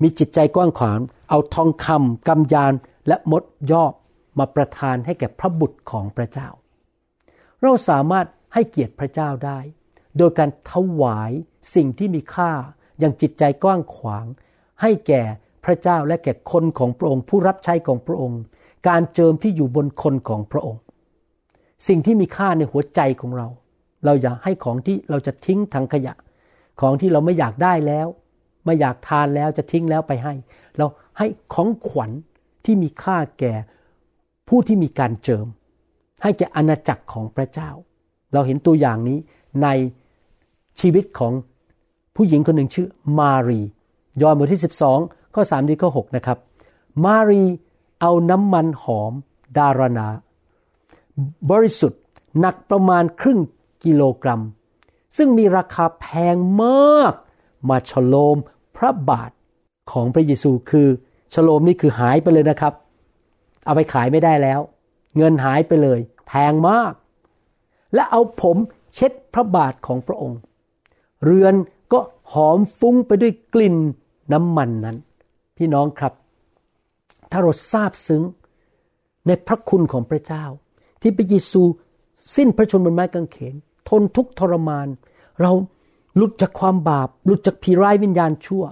[0.02, 1.00] มีจิตใจกว้างขวาง
[1.30, 2.74] เอาทองคำกำยาน
[3.08, 3.94] และมดยอบ
[4.40, 6.48] มาประทานให้แก่พระบุตรของพระเจ้า
[7.62, 9.60] เราสามารถให้เกียรติพระเจ้าได้
[10.18, 11.32] โดยการถวาย
[11.76, 12.52] สิ่งที่มีค่า
[13.00, 14.26] อย่างจิตใจกว้างขวาง
[14.82, 15.22] ให้แก่
[15.66, 18.42] พระเจ้าและแก่คนของพระองค์ ผู้รับใช้ของพระองค์
[18.88, 20.82] การเจิมที่อยู่บนคนของพระองค์
[21.88, 23.48] สิ่งที่มีค่าในหัวใจของเรา
[24.06, 26.14] เราอย่าให้ของที่เราจะทิ้งถังขยะ
[26.82, 28.08] ของที่เราไม่อยากได้แล้ว
[28.66, 30.34] ไม่อยากทานแล้วจะทิ้งแล้วไปให้
[30.78, 30.86] เรา
[31.18, 32.12] ให้ของขวัญ
[32.66, 33.54] ที่มีค่าแก่
[34.48, 35.48] ผู้ที่มีการเจิม
[36.24, 37.70] ให้แก่อาณาจักรของพระเจ้า
[38.34, 39.18] เราเห็นตัวอย่างนี้
[39.64, 39.68] ใน
[40.80, 41.34] ชีวิตของ
[42.16, 42.88] ผู้หญิงคนหนึ่งชื่อ
[43.20, 43.62] มารี
[44.22, 44.62] ยอห์นบทที่
[44.98, 46.38] 12 ข้อ3ดีข้อ6นะครับ
[47.06, 47.44] มารี
[48.02, 49.14] เอาน้ำมันหอม
[49.58, 50.08] ดารณา
[51.52, 52.02] บริสุทธิ์
[52.40, 53.40] หนักประมาณครึ่ง
[53.84, 54.42] กิโลกรัม
[55.18, 57.14] ซึ่งมีราคาแพงมาก
[57.70, 58.38] มาฉโลม
[58.78, 59.32] พระบาท
[59.92, 60.88] ของพระเยซูคือ
[61.34, 62.74] ฉโลมนี่คือหายไปเลยนะครับ
[63.66, 64.60] เอาไปขายไม่ได้แล้ว
[65.18, 66.94] เงินหายไปเลย แพงมาก
[67.94, 68.58] และเอาผม
[68.96, 70.40] เช็ดพระบาทของพระองค์
[71.24, 71.56] เรือน
[71.94, 72.00] ก็
[72.34, 73.76] หอมฟุ้งไปด้วยกลิ่น
[74.34, 74.98] น้ำมันนั้น
[75.58, 76.14] พี่น้องครับ
[77.32, 78.24] ถ้าเราทราบซึ้ง
[79.26, 80.46] ในพระคุณของพระเจ้า
[81.02, 81.64] ที่พระเยซู
[82.36, 83.56] สิ้นพระชนม์บนไม้กางเขน
[83.90, 84.88] ทนทุกทรมาน
[85.42, 85.52] เรา
[86.16, 88.64] หลุดจากความบาป หลุดจากผีร้ายวิญญาณชั่ว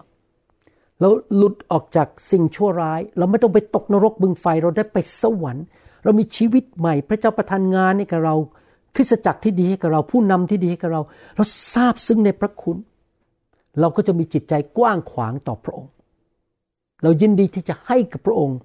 [0.99, 5.65] เราหลุดออกจากสิ่งชั่วร้าย เราไม่ต้องไปตกนรกบึงไฟ เราได้ไปสวรรค์
[6.03, 8.35] เรามีชีวิตใหม่ พระเจ้าประทานงานให้กับเรา
[8.95, 11.01] คริสตจักรที่ดีให้กับเรา ผู้นำที่ดีให้กับเรา
[11.35, 12.77] เราทราบซึ้งในพระคุณ
[13.79, 15.91] เราก็จะมีจิตใจกว้างขวางต่อพระองค์
[17.03, 18.57] เรายินดีที่จะให้กับพระองค์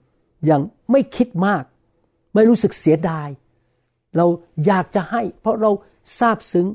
[0.47, 1.65] อย่างไม่คิดมาก
[2.35, 3.29] ไม่รู้สึกเสียดาย
[4.17, 4.27] เรา
[4.67, 5.71] อยากจะให้ เพราะเรา
[6.21, 6.67] ทราบซึ้ง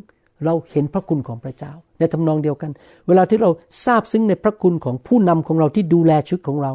[0.45, 2.71] เราเห็นพระคุณของพระเจ้า ในทำนองเดียวกัน
[3.07, 3.49] เวลาที่เรา
[3.85, 6.73] ทราบซึ้งในพระคุณของผู้นำของเราที่ดูแลชีวิตของเรา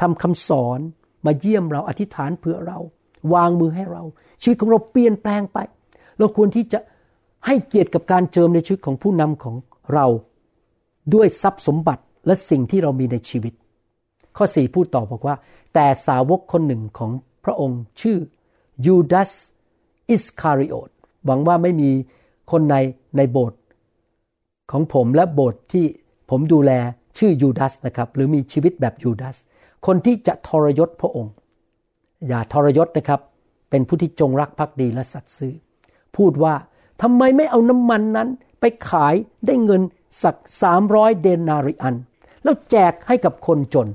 [0.00, 0.80] ทำคำสอน
[1.26, 2.78] มาเยี่ยมเราอธิษฐานเพื่อเรา
[3.34, 4.02] วางมือให้เรา
[4.42, 5.58] ชีวิตของเราเปลี่ยนแปลงไป
[6.18, 6.78] เราควรที่จะ
[7.46, 9.56] ให้เกียรติกับการเจิมในชีวิตของผู้นำของ
[9.94, 10.06] เรา
[11.14, 13.52] ด้วยทรัพย์สมบัติและสิ่งที่เรามีในชีวิต
[14.36, 15.36] ข้อสี่พูดต่อบอกว่า
[15.74, 17.10] แต่สาวกคนหนึ่งของ
[17.44, 18.16] พระองค์ชื่อ
[18.86, 19.30] ยูดาส
[20.10, 20.90] อิสคาริโอต
[21.26, 21.90] หวังว่าไม่มี
[22.50, 22.76] คนใน
[23.16, 23.60] ในโบสถ์
[24.70, 25.84] ของผมและโบสถ์ที่
[26.30, 26.72] ผมดูแล
[27.18, 29.36] ชื่อยูดาสนะครับ หรือมีชีวิตแบบยูดาส
[29.86, 31.32] คนที่จะทรยศพระองค์
[32.28, 33.20] อย่าทรยศนะครับ
[33.70, 35.54] เป็นผู้ที่จงรักภักดีและสัตย์ซื่อ
[36.16, 36.54] พูดว่า
[37.02, 38.28] ทำไมไม่เอาน้ำมันนั้น
[38.60, 39.14] ไปขาย
[39.46, 39.82] ได้เงิน
[40.22, 41.94] สักสามร้อยเดนาริอัน
[42.42, 43.88] แล้วแจกให้กับคนจน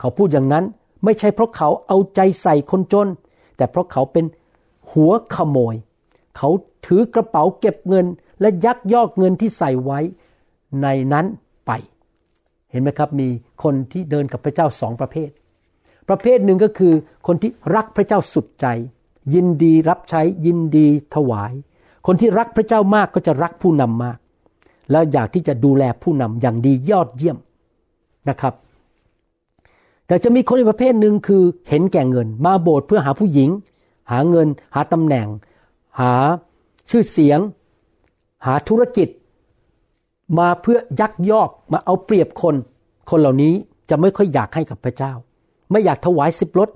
[0.00, 0.64] เขาพูดอย่างนั้น
[1.04, 3.08] ไม่ใช่เพราะเขาเอาใจใส่คนจน
[3.56, 4.24] แต่เพราะเขาเป็น
[4.92, 5.74] หัวขโมย
[6.36, 6.50] เขา
[6.86, 8.06] ถือกระเป๋าเก็บเงิน
[8.40, 10.00] และยักยอกเงินที่ใส่ไว้
[10.82, 11.26] ในนั้น
[11.66, 11.70] ไป
[12.70, 13.28] เห็นไหมครับมี
[13.62, 15.30] คนที่เดินกับพระเจ้าสองประเภท
[16.08, 16.92] ประเภทหนึ่งก็คือ
[17.26, 18.66] คนที่รักพระเจ้าสุดใจ
[19.34, 21.52] ยินดีรับใช้ยินดีถวาย
[22.06, 24.18] คนที่รักพระเจ้ามากก็จะรักผู้นำมาก
[24.90, 27.38] แล้วอยากที่จะดูแลผู้นำอย่างดียอดเยี่ยม
[28.28, 28.54] นะครับ
[30.06, 33.50] แต่จะมีคนอีกประเภทหนึ่งคือเห็นแก่เงิน มาโบสถ์เพื่อหาผู้หญิง
[34.10, 35.28] หาเงิน หาตำแหน่ง
[36.00, 36.14] หา
[36.90, 37.40] ชื่อเสียง
[38.46, 39.08] หาธุรกิจ
[40.38, 42.54] มาเพื่อยักยอกมาเอาเปรียบคน
[43.10, 43.54] คนเหล่านี้
[43.90, 45.12] จะไม่ค่อยอยากให้กับพระเจ้า
[45.70, 46.68] ไม่อยากถวายสิบรถ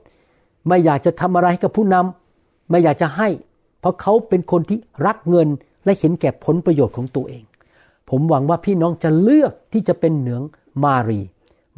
[0.69, 3.29] ไม่อยากจะทำอะไรให้กับผู้นำไม่อยากจะให้
[3.81, 5.49] เพราะเขาเป็นคนที่รักเงิน
[5.85, 7.45] และเห็นแก่ผลประโยชน์ของตัวเอง
[8.11, 10.43] ผมหวังว่าพี่น้องจะเลือกที่จะเป็นเหนือง
[10.85, 11.21] มารี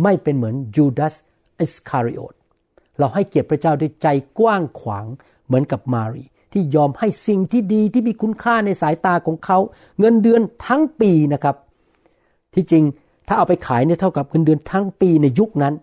[0.03, 1.15] ไม่เป็นเหมือนยูดาส
[1.61, 2.35] อิสคาริโอต
[2.99, 4.07] เราให้เกียรติพระเจ้าด้วยใจ
[4.39, 5.07] กว้างขวาง
[5.49, 9.59] เหมือนกับมารีที่ยอมให้สิ่งที่ดีที่มีคุณค่าในสายตาของเขา
[9.99, 11.57] เงินเดือนทั้งปีนะครับ
[12.55, 12.85] ที่จริง
[13.27, 15.75] ถ้าเอาไปขายเนี่ยเท่ากับเงินเดือนทั้งปีในยุคนั้น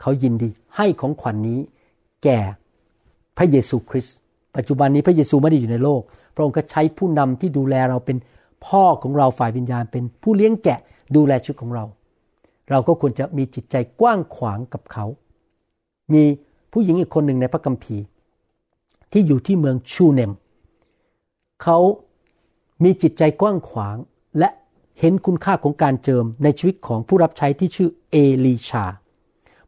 [0.00, 1.60] เขายินดีให้ของขวัญนนี้
[2.24, 2.38] แก่
[3.36, 4.16] พระเยซูคริสต์
[4.56, 6.02] ปัจจุบันนี้พระเยซูไม่ได้อยู่ในโลก
[6.34, 8.16] พระองค์ก็ใช้ผู้นำที่ดูแลเราเป็น
[8.66, 10.78] พ่อของเราฝ่ายวิญญาณ เป็นผู้เลี้ยงแกะ
[11.16, 11.84] ดูแลชีวิตของเรา
[12.70, 15.04] เราก็ควรจะมีจิตใจกว้างขวางกับเขา
[16.12, 16.22] มี
[16.72, 18.04] ผู้หญิงอีกคนหนึ่งในพระคัมภีร์
[19.14, 20.32] ที่อยู่ที่เมืองชูเนม
[21.62, 21.78] เขา
[22.84, 23.96] มีจิตใจกว้างขวาง
[24.38, 24.48] และ
[25.00, 28.84] เห็นคุณค่าของการเจิมในชีวิตของผู้รับใช้ที่ชื่อเอลีชา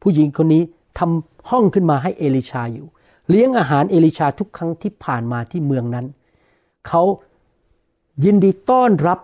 [0.02, 0.62] ผู้หญิงคนนี้
[0.98, 2.86] ทำห้องขึ้นมาให้เอลิชาอยู่
[3.28, 6.06] เลี้ยงอาหารเอลิชาทุกครั้งที่ผ่านมาที่เมืองนั้น
[6.88, 7.02] เขา
[8.24, 9.18] ยินดีต้อนรับ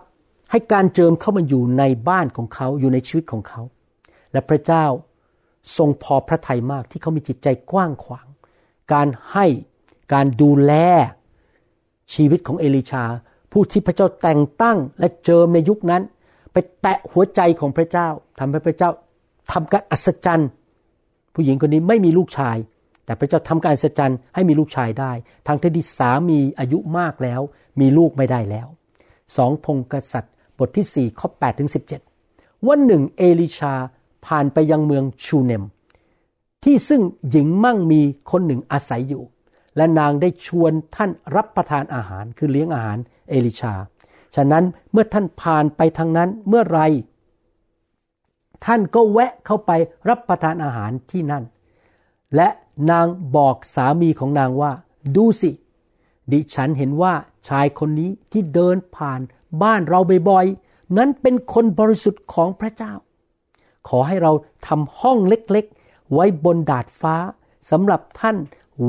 [0.51, 3.61] ให้การเจิมเข้ามาอยู่ในบ้านของเขาอยู่ในชีวิตของเขา
[4.31, 4.85] และพระเจ้า
[5.77, 8.27] ทรงพอพระทัยมากที่เขามีจิตใจกว้างขวาง
[8.93, 9.45] การให้
[10.13, 10.73] การดูแล
[12.13, 13.03] ชีวิตของเอลิชา
[13.51, 16.03] ผู้ที่พระเจ้าแต่งตั้งและเจิมในยุคนั้น
[16.51, 18.07] ไปแตะหัวใจของพระเจ้า
[18.39, 18.89] ทำให้พระเจ้า
[19.51, 20.49] ทำการอัศจรรย์
[21.33, 22.57] ผู้หญิงคนนี้ไม่มีลูกชาย
[23.05, 25.11] แต่พระเจ้าทำการอัศจรรย์ให้มีลูกชายได้
[25.47, 27.41] ทางที่สามีอายุมากแล้ว
[27.79, 28.67] มีลูกไม่ได้แล้ว
[29.35, 31.69] สองพงกษัตริย์ บทที่ 4 ข้อ8ถึง
[32.17, 33.73] 17 วันหนึ่งเอลิชา
[34.25, 35.63] ผ่านไปยังเมืองชูเนม
[36.63, 39.23] ที่ซึ่งหญิงมั่งมีคนหนึ่งอาศัยอยู่
[39.77, 42.97] และนางได้ชวนท่านรับประทานอาหารคือเลี้ยงอาหาร
[43.29, 43.73] เอลิชา
[44.35, 46.79] ฉะนั้นเมื่อท่านผ่านไปทางนั้นเมื่อไร
[48.65, 49.71] ท่านก็แวะเข้าไป
[50.09, 51.43] รับประทานอาหารที่นั่น
[52.35, 52.47] และ
[52.91, 53.05] นาง
[53.35, 54.71] บอกสามีของนางว่า
[55.15, 55.51] ดูสิ
[56.31, 57.13] ดิฉันเห็นว่า
[57.49, 59.19] ชายคนนี้ที่เดินผ่าน
[59.63, 62.93] บ้านเราบ่อยๆ นั้นเป็นคนบริสุทธิ์ของพระเจ้า
[63.87, 64.31] ขอให้เรา
[64.67, 67.15] ทำห้องเล็กๆ ไว้บนดาดฟ้า
[67.71, 68.37] สำหรับท่าน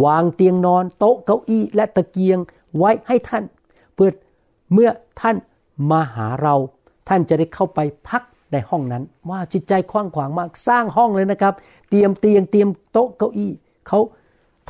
[0.04, 2.38] วางเตียงนอน โต๊ะเก้าอี้และตะเกียง
[2.78, 3.44] ไว้ให้ท่าน
[3.94, 4.10] เพื่อ
[4.72, 5.36] เมื่อท่าน
[5.90, 6.54] มาหาเรา
[7.08, 11.54] ท่านจะได้เข้าไปพักในห้องนั้นว่าจิตใจกว้างขวางมากสร้างห้องเลยนะครับ
[11.88, 13.50] เตรียมเตียงเตรียมโต๊ะเก้าอี้
[13.88, 13.98] เขา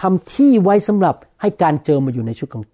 [0.01, 2.65] ทำที่ไว้สำหรับให้การเจิมมาอยู่ในชุดของ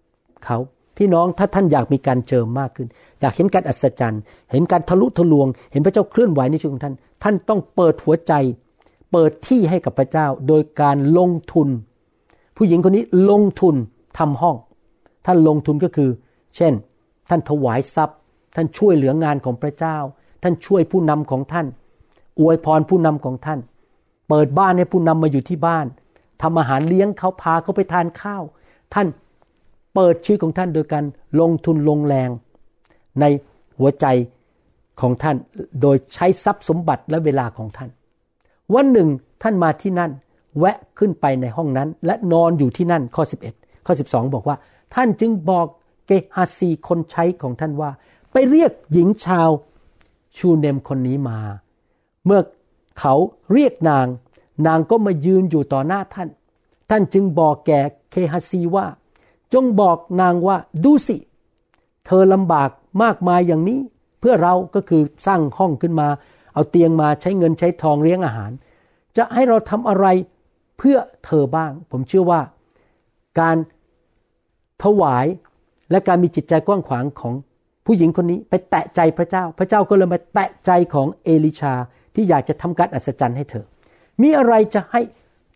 [0.47, 0.59] เขา
[0.97, 2.89] พี่น้องถ้าท่านอยากมีการเจิมมากขึ้น
[3.21, 4.23] อยากเห็นการอัศจรรย์
[4.53, 8.33] เห็นการทะลุทะลวง เห็นพระเจ้าเคลื่อนไหวในชีวิตของท่าน ท่านต้องเปิดหัวใจ
[9.13, 11.69] เปิดที่ให้กับพระเจ้า โดยการลงทุน
[12.63, 13.77] ผู้หญิงคนนี้ลงทุน
[14.19, 14.57] ทำห้อง
[15.27, 16.11] ท่านลงทุนก็คือ
[16.57, 16.73] เช่น
[17.29, 18.19] ท่านถวายทรัพย์
[18.57, 19.97] ท่านช่วยเหลืองานของพระเจ้า
[20.43, 21.67] ท่านช่วยผู้นำของท่าน
[22.41, 23.61] อวยพรผู้นำของท่าน
[24.29, 25.87] เปิดบ้านให้ผู้นำมาอยู่ที่บ้าน
[26.43, 28.43] ทำอาหารเลี้ยงเขาพาเขาไปทานข้าว
[28.95, 29.07] ท่าน
[29.95, 31.05] เปิดชีวิตของท่านโดยการ
[31.41, 32.31] ลงทุนลงแรง
[33.21, 33.25] ใน
[33.79, 34.07] หัวใจ
[35.01, 35.37] ของท่าน
[35.83, 37.91] โดยใช้ทรัพย์สมบัติและเวลาของท่าน
[38.75, 39.09] วันหนึ่ง
[39.43, 40.13] ท่านมาที่นั่น
[40.59, 43.23] แวะขึ้นไปในห้องนั้น และนอนอยู่ที่นั่นข้อ
[43.55, 44.57] 11 ข้อ 12 บอกว่า
[44.95, 45.67] ท่านจึงบอก
[46.07, 47.91] เกฮาซีคนใช้ของท่านว่า
[48.33, 49.51] ไปเรียกหญิงชาว
[50.37, 51.39] ชูเนมคนนี้มา
[52.27, 52.41] เมื่อ
[52.99, 53.15] เขา
[53.53, 54.07] เรียกนาง
[54.67, 56.29] นางก็มายืนอยู่ต่อหน้าท่าน
[56.91, 58.87] ท่านจึงบอกแก่เคฮาซีว่า
[59.53, 61.17] จงบอกนางว่าดูสิ
[62.07, 62.71] เธอลำบาก
[63.03, 63.81] มากมายอย่างนี้
[64.21, 66.09] เพื่อเราก็คือสร้างห้องขึ้นมา
[66.55, 68.51] เอาเตียงมาใช้เงินใช้ทองเลี้ยงอาหาร
[69.17, 70.07] จะให้เราทำอะไร
[70.83, 72.41] เพื่อเธอบ้าง ผมเชื่อว่า
[73.41, 73.57] การ
[74.83, 75.27] ถวาย
[75.91, 77.35] และการมีจิตใจกว้างขวางของ
[77.87, 81.75] ผู้หญิงคนนี้ไปแตะใจพระเจ้า พระเจ้าก็เลยมาแตะใจของเอลิชา
[82.15, 83.65] ที่อยากจะทำการอัศจรรย์ให้เธอ
[84.23, 85.01] มีอะไรจะให้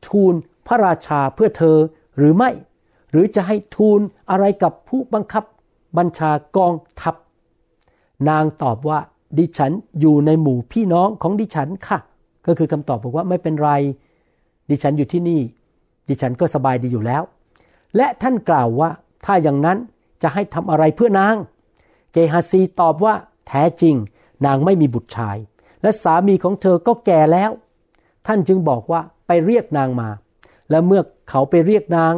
[0.09, 0.35] ทูล
[0.67, 1.77] พระราชาเพื่อเธอ
[2.17, 2.51] หรือไม่
[3.11, 5.45] หรือจะให้ทูลอะไรกับผู้บังคับ
[5.97, 7.15] บัญชากองทัพ
[8.29, 8.99] นางตอบว่า
[9.39, 11.99] ดิฉันอยู่ในหมู่พี่น้องของดิฉันค่ะ
[12.47, 13.73] ก็คือคำตอบบอกว่าไม่เป็นไร
[14.69, 15.41] ดิฉันอยู่ที่นี่
[16.09, 17.23] ดิฉันก็สบายดีอยู่แล้ว
[17.97, 18.91] และท่านกล่าวว่า
[19.25, 19.79] ถ้าอย่างนั้น
[20.23, 21.35] จะให้ทำอะไรเพื่อนาง
[22.13, 23.15] เกฮาซีตอบว่า
[23.49, 23.95] แท้จริง
[24.47, 25.37] นางไม่มีบุตรชาย
[25.83, 27.51] และสามีของเธอก็แก่แล้ว
[28.27, 30.09] ท่านจึงบอกว่าไปเรียกนางมา
[30.71, 32.15] และเมื่อเขาไปเรียกนาง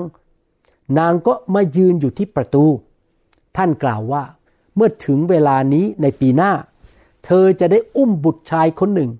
[0.98, 2.64] นางก็มายืนอยู่ที่ประตู
[3.56, 4.22] ท่านกล่าวว่า
[4.76, 6.52] เมื่อถึงเวลานี้ในปีหน้า
[7.24, 9.10] เธอจะได้อุ้มบุตรชายคนหนึ่ง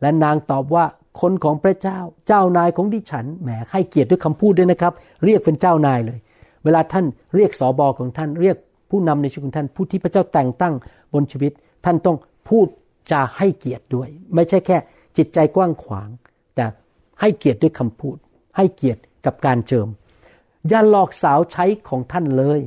[0.00, 0.84] และนางตอบว่า
[1.20, 4.92] คนของพระเจ้า เจ้านายของดิฉันแหมให้เกียรติด้วยคำพูดด้วยนะครับ
[5.24, 6.18] เรียกเป็นเจ้านายเลย
[6.64, 8.56] เวลาท่านเรียกสอบอของท่านเรียก
[8.90, 10.74] ผู้นำในชีวิตของท่านผู้ที่พระเจ้าแต่งตั้ง
[11.12, 11.52] บนชีวิต
[11.84, 12.16] ท่านต้อง
[12.48, 12.66] พูด
[13.10, 14.76] จาให้เกียรติด้วย ไม่ใช่แค่
[15.16, 16.08] จิตใจกว้างขวาง
[16.54, 16.64] แต่
[17.20, 18.16] ให้เกียรติด้วยคำพูด
[18.56, 19.88] ให้เกียรติกับการเจิม
[20.68, 22.60] อย่าหลอกสาวใช้ของท่านเลย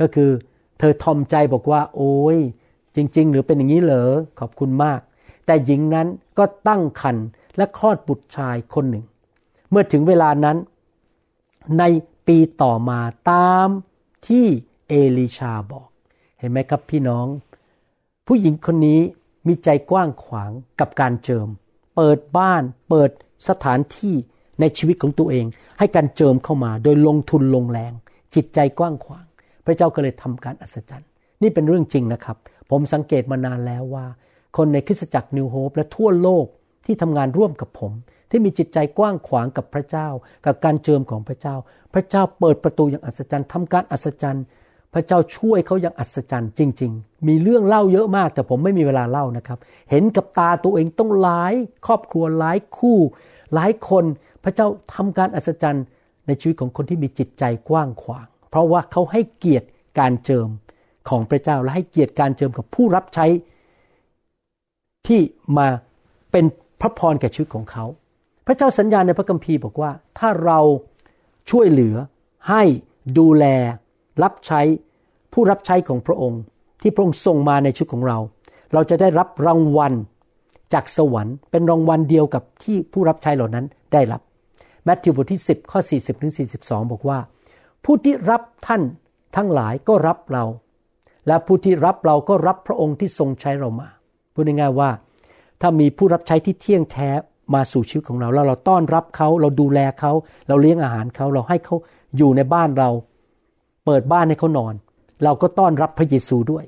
[0.00, 0.30] ก็คือ
[0.78, 2.38] เธอทอมใจบอกว่า โอ้ย
[2.96, 5.00] จริง ๆ หรือเป็นอย่างนี้เหรอขอบคุณมาก
[5.48, 6.08] แต่หญิงนั้น
[6.38, 9.04] ก็ตั้งครรภ์และคลอดบุตรชายคนหนึ่ง
[9.70, 10.56] เมื่อถึงเวลานั้น
[11.78, 11.84] ใน
[12.26, 13.68] ปีต่อมาตาม
[14.28, 14.46] ที่
[14.88, 15.88] เอลิชาบอก
[16.38, 17.26] เห็นไหมครับพี่น้อง
[18.26, 19.00] ผู้หญิงคนนี้
[19.46, 21.48] มีใจกว้างขวางกับการเจิม
[21.96, 23.10] เปิดบ้านเปิด
[23.48, 24.14] สถานที่
[24.60, 25.46] ในชีวิตของตัวเอง
[25.78, 27.92] ให้การเจิมเข้ามาโดยลงทุนลงแรง
[28.34, 29.26] จิตใจกว้างขวาง
[29.64, 31.08] พระเจ้าก็เลยทำการอัศจรรย์
[31.42, 32.36] นี่เป็นเรื่องจริงนะครับ
[32.70, 34.06] ผมสังเกตมานานแล้วว่า
[34.56, 36.46] คนในคริสตจักรนิวโฮปและทั่วโลก
[36.86, 37.92] ที่ทำงานร่วมกับผม
[38.30, 40.08] ที่มีจิตใจกว้างขวางกับพระเจ้า
[40.46, 41.54] กับการเจิมของพระเจ้า
[41.94, 44.44] พระเจ้าเปิดประตูอย่างอัศจรรย์ทำการอัศจรรย์
[44.94, 49.58] พระเจ้าช่วยเขาอย่างอัศจรรย์จริง ๆ มีเรื่องเล่าเยอะมากแต่ผมไม่มีเวลาเล่านะครับ
[49.90, 51.54] เห็นกับตาตัวเองต้องหลาย
[51.86, 52.98] ครอบครัวหลายคู่
[53.54, 54.04] หลายคน
[54.44, 55.84] พระเจ้าทำการอัศจรรย์
[56.26, 60.48] ในชีวิตของคนที่มีจิตใจกว้างขวาง เพราะว่าเขาให้เกียรติการเจิม
[61.08, 63.26] ของพระเจ้าและให้เกียรติการเจิมกับผู้รับใช้
[65.08, 65.20] ที่
[65.58, 65.68] มา
[66.32, 66.44] เป็น
[66.80, 67.84] พระพรแก่ชีวิตของเขา
[68.46, 70.60] พระเจ้าสัญญาในพระคัมภีร์บอกว่า ถ้าเรา
[71.50, 71.94] ช่วยเหลือ
[72.50, 72.62] ให้
[73.18, 73.44] ดูแล
[74.22, 74.60] รับใช้
[75.32, 76.40] ผู้รับใช้ของพระองค์
[76.82, 78.18] ที่พระองค์ส่งมาในชีวิตของเรา
[78.72, 79.92] เราจะได้รับรางวัล
[80.74, 84.20] จากสวรรค์เป็นรางวัลเดียวกับที่ผู้รับใช้เหล่านั้นได้รับ
[84.84, 87.18] แมทธิวบทที่ 10 ข้อ 40ถึง42 บอกว่า
[87.84, 88.82] ผู้ที่รับท่าน
[89.36, 90.44] ทั้งหลายก็รับเรา
[91.26, 93.88] และผู้ที่รับเราก็รับพระองค์ที่ทรงใช้เรามา
[94.38, 94.90] พูดง่ายๆว่า
[95.60, 97.10] ถ้ามีผู้รับใช้ที่เที่ยงแท้
[97.54, 100.12] มาสู่ชีวิตของเราแล้วเราต้อนรับเขาเราดูแลเขา
[100.48, 101.76] เราเลี้ยงอาหารเขาเราให้เขา
[102.16, 102.90] อยู่ในบ้านเรา
[103.84, 104.74] เปิดบ้านให้เขานอน
[105.24, 106.64] เราก็ต้อนรับพระเยซูด้วย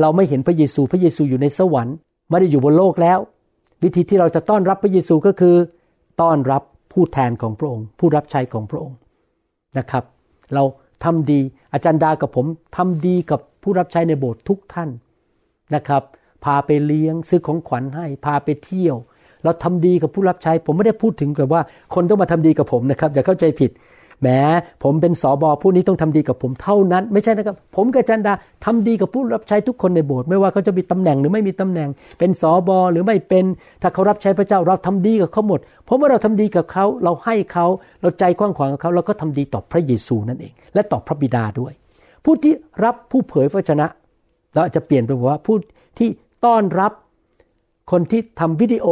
[0.00, 1.96] เราไม่เห็นพระเยซูพระเยซูอยู่ในสวรรค์
[2.30, 3.18] ไม่ได้อยู่บนโลกแล้ว
[3.82, 5.56] วิธีที่เราจะต้อนรับพระเยซูก็คือ
[6.20, 8.98] ต้อนรับผู้แทนของพระองค์ ผู้รับใช้ของพระองค์
[9.78, 10.04] นะครับ
[10.54, 10.62] เรา
[11.04, 11.40] ทำดี
[11.72, 14.90] อาจารย์ดากับผมทำดีกับผู้รับใช้ในโบสถ์ทุกท่าน
[15.74, 16.02] นะครับ
[16.44, 18.96] พาไปเลี้ยง ซื้อของขวัญให้ พาไปเที่ยว
[19.44, 21.62] เราทำดีกับผู้รับใช้ ผมไม่ได้พูดถึงกับว่า
[21.94, 23.70] คนต้องมาทำดีกับผมนะครับอย่าเข้าใจผิด
[24.20, 24.28] แหม
[24.82, 28.32] ผมเป็นสอบอผู้นี้ต้องทำดีกับผมเท่านั้น ไม่ใช่นะครับ ผมกับจันดา
[28.64, 33.44] ทำดีกับผู้รับใช้ทุกคนในโบสถ์ไม่ว่าเขาจะมีตำแหน่งหรือไม่มีตำแหน่ง เป็นสอบอหรือไม่เป็น
[33.82, 37.66] ถ้าเขารับใช้พระเจ้าเราทำดีกับเขาหมด เพราะเมื่อเราทำดีกับเขาเราให้เขา
[38.00, 41.72] เราใจกว้างขวางกับเขาเราก็ทำดีต่อพระเยซูนั่นเอง และต่อพระบิดาด้วย
[42.24, 42.52] ผู้ที่
[42.84, 43.86] รับผู้เผยพระชนะ
[44.54, 45.56] เราอาจจะเปลี่ยนไปว่าผู้
[45.98, 46.08] ที่
[46.46, 46.92] ต้อนรับ
[47.90, 48.86] คนที่ทำวิดีโอ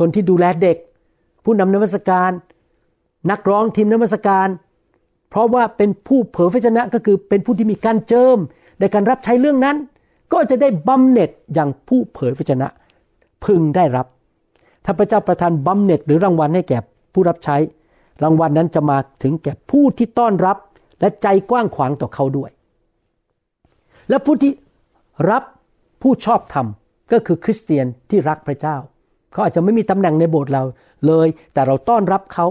[0.00, 0.76] คนที่ดูแลเด็ก
[1.44, 2.30] ผู้นำนมัสการ
[3.30, 4.48] นักร้องทีมนมัสการ
[5.30, 8.38] เพราะว่าเป็นผู้เผยพระชนะก็คือเป็นผู้ที่มีการเจิม
[8.80, 9.76] ในการรับใช้เรื่องนั้น
[10.32, 12.68] ก็จะได้บำเหน็จอย่างผู้เผยพระชนะ
[13.44, 14.06] พึงได้รับ
[14.84, 16.78] ถ้าพระเจ้าประทานบำเหน็จหรือรางวัลให้แก่
[17.12, 17.56] ผู้รับใช้
[18.22, 20.56] รางวัลนั้นจะมาถึงแก่ผู้ที่ต้อนรับ
[21.00, 22.50] และใจกว้างขวางต่อเขาด้วย
[24.08, 24.52] และผู้ที่
[25.30, 25.42] รับ
[26.02, 26.66] ผู้ชอบธรรม
[27.12, 28.76] ก็คือคริสเตียนที่รักพระเจ้า
[29.32, 30.62] เขาอาจจะไม่มีตำแหน่งในโบสถ์เรา
[31.06, 32.46] เลย แต่เราต้อนรับเขา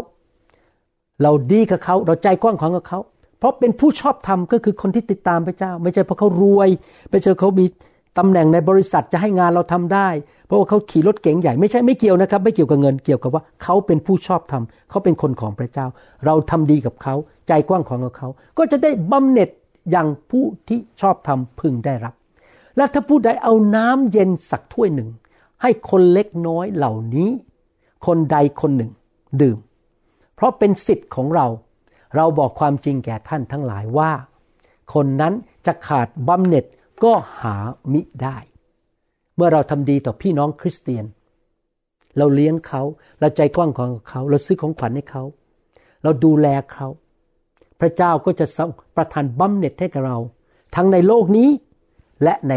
[1.23, 2.99] เราดีกับเขาเราใจกว้างขวางกับเขา
[3.39, 6.69] เพราะเป็นผู้ชอบธรรมก็คือคนที่ติดตามพระเจ้า ไม่ใช่เพราะเขารวย
[7.09, 7.65] ไม่ใช่เขามี
[8.17, 10.07] ตำแหน่งในบริษัทจะให้งานเราทำได้
[10.45, 15.87] เพราะว่าเขาขี่รถเก๋งใหญ่ไม่ใช่ไม่เกี่ยวนะครับ ไม่เกี่ยวกับเงินเกี่ยวกับว่าเขาเป็นผู้ชอบธรรมเขาเป็นคนของพระเจ้า
[16.25, 17.15] เราทำดีกับเขา
[17.47, 19.49] ใจกว้างขวางกับเขา ก็จะได้บำเหน็จ
[19.91, 22.13] อย่างผู้ที่ชอบธรรมพึงได้รับ
[22.77, 25.09] และถ้าผู้ใดเอาน้ำเย็นสักถ้วยหนึ่ง
[25.61, 27.29] ให้คนเล็กน้อยเหล่านี้
[28.05, 28.91] คนใดคนหนึ่ง
[29.41, 29.57] ดื่ม
[30.35, 31.47] เพราะเป็นสิทธิ์ของเรา
[32.15, 34.11] เราบอกความจริงแก่ท่านทั้งหลายว่า
[34.93, 35.33] คนนั้น
[35.65, 36.65] จะขาดบำเหน็จ
[37.03, 37.55] ก็หา
[37.93, 38.37] มิได้
[39.35, 41.05] เมื่อเราทำดีต่อพี่น้องคริสเตียน
[42.17, 42.81] เราเลี้ยงเขา
[43.19, 45.23] เราใจกว้างของเขา เราซื้อของขวัญให้เขา
[46.03, 46.87] เราดูแลเขา
[47.79, 48.45] พระเจ้าก็จะ
[48.95, 50.17] ประทานบำเหน็จให้กับเรา
[50.75, 51.49] ทั้งในโลกนี้
[52.23, 52.53] และใน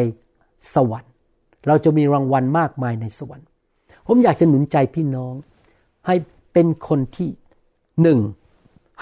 [0.75, 1.12] สวรรค์
[1.66, 3.46] เราจะมีรางวัลมากมายในสวรรค์
[4.07, 5.35] ผมอยากจะหนุนใจพี่น้อง
[6.07, 6.14] ให้
[6.53, 7.31] เป็นคนที่
[8.03, 8.20] หนึ่ง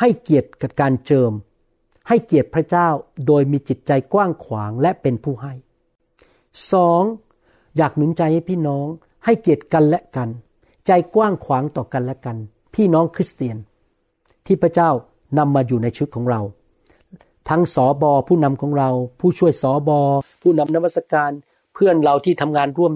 [0.00, 1.32] ให้เกียรติกับการเจิม
[2.08, 2.88] ให้เกียรติพระเจ้า
[3.26, 5.52] โดยมีจิตใจกว้างขวางและเป็นผู้ให้
[6.72, 7.02] สอง
[7.76, 8.86] อยากหนุนใจให้พี่น้อง
[9.24, 10.28] ให้เกียรติกันและกัน
[10.86, 12.36] ใจกว้างขวางต่อกันและกัน
[12.74, 13.56] พี่น้องคริสเตียน
[14.46, 14.90] ที่พระเจ้า
[15.38, 16.40] นำมาอยู่ในชุดของเรา
[17.50, 20.00] ทั้งสอบอผู้นำของเรา ผู้ช่วยสอบอ
[20.42, 21.30] ผู้นำนวัตการ
[21.74, 22.92] เพื่อนเราที่ทำงานร่วม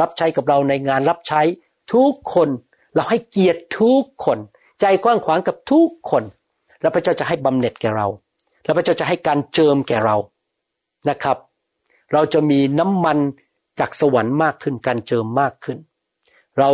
[0.00, 1.40] รับใช้กับเราในงานรับใช้
[1.92, 2.48] ทุกคน
[2.94, 4.38] เราให้เกียรติทุกคน
[4.80, 6.24] ใจกว้างขวางกับทุกคน
[6.80, 8.06] แล้วพระเจ้าจะให้บำเหน็จแก่เรา
[8.64, 10.16] แล้วพระเจ้าจะให้การเจิมแก่เรา
[11.08, 11.36] นะครับ
[12.12, 13.18] เราจะมีน้ำมัน
[13.80, 15.78] จากสวรรค์มากขึ้นการเจิมมากขึ้น
[16.58, 16.68] เรา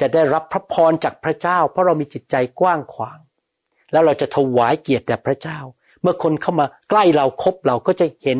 [0.00, 3.18] จะได้รับพระพรจากพระเจ้า เพราะเรามีจิตใจกว้างขวาง
[3.92, 5.58] แล้วเราจะถวายเกียรติแด่พระเจ้า
[6.02, 8.38] เมื่อคนเข้ามาใกล้เราคบเราก็จะเห็น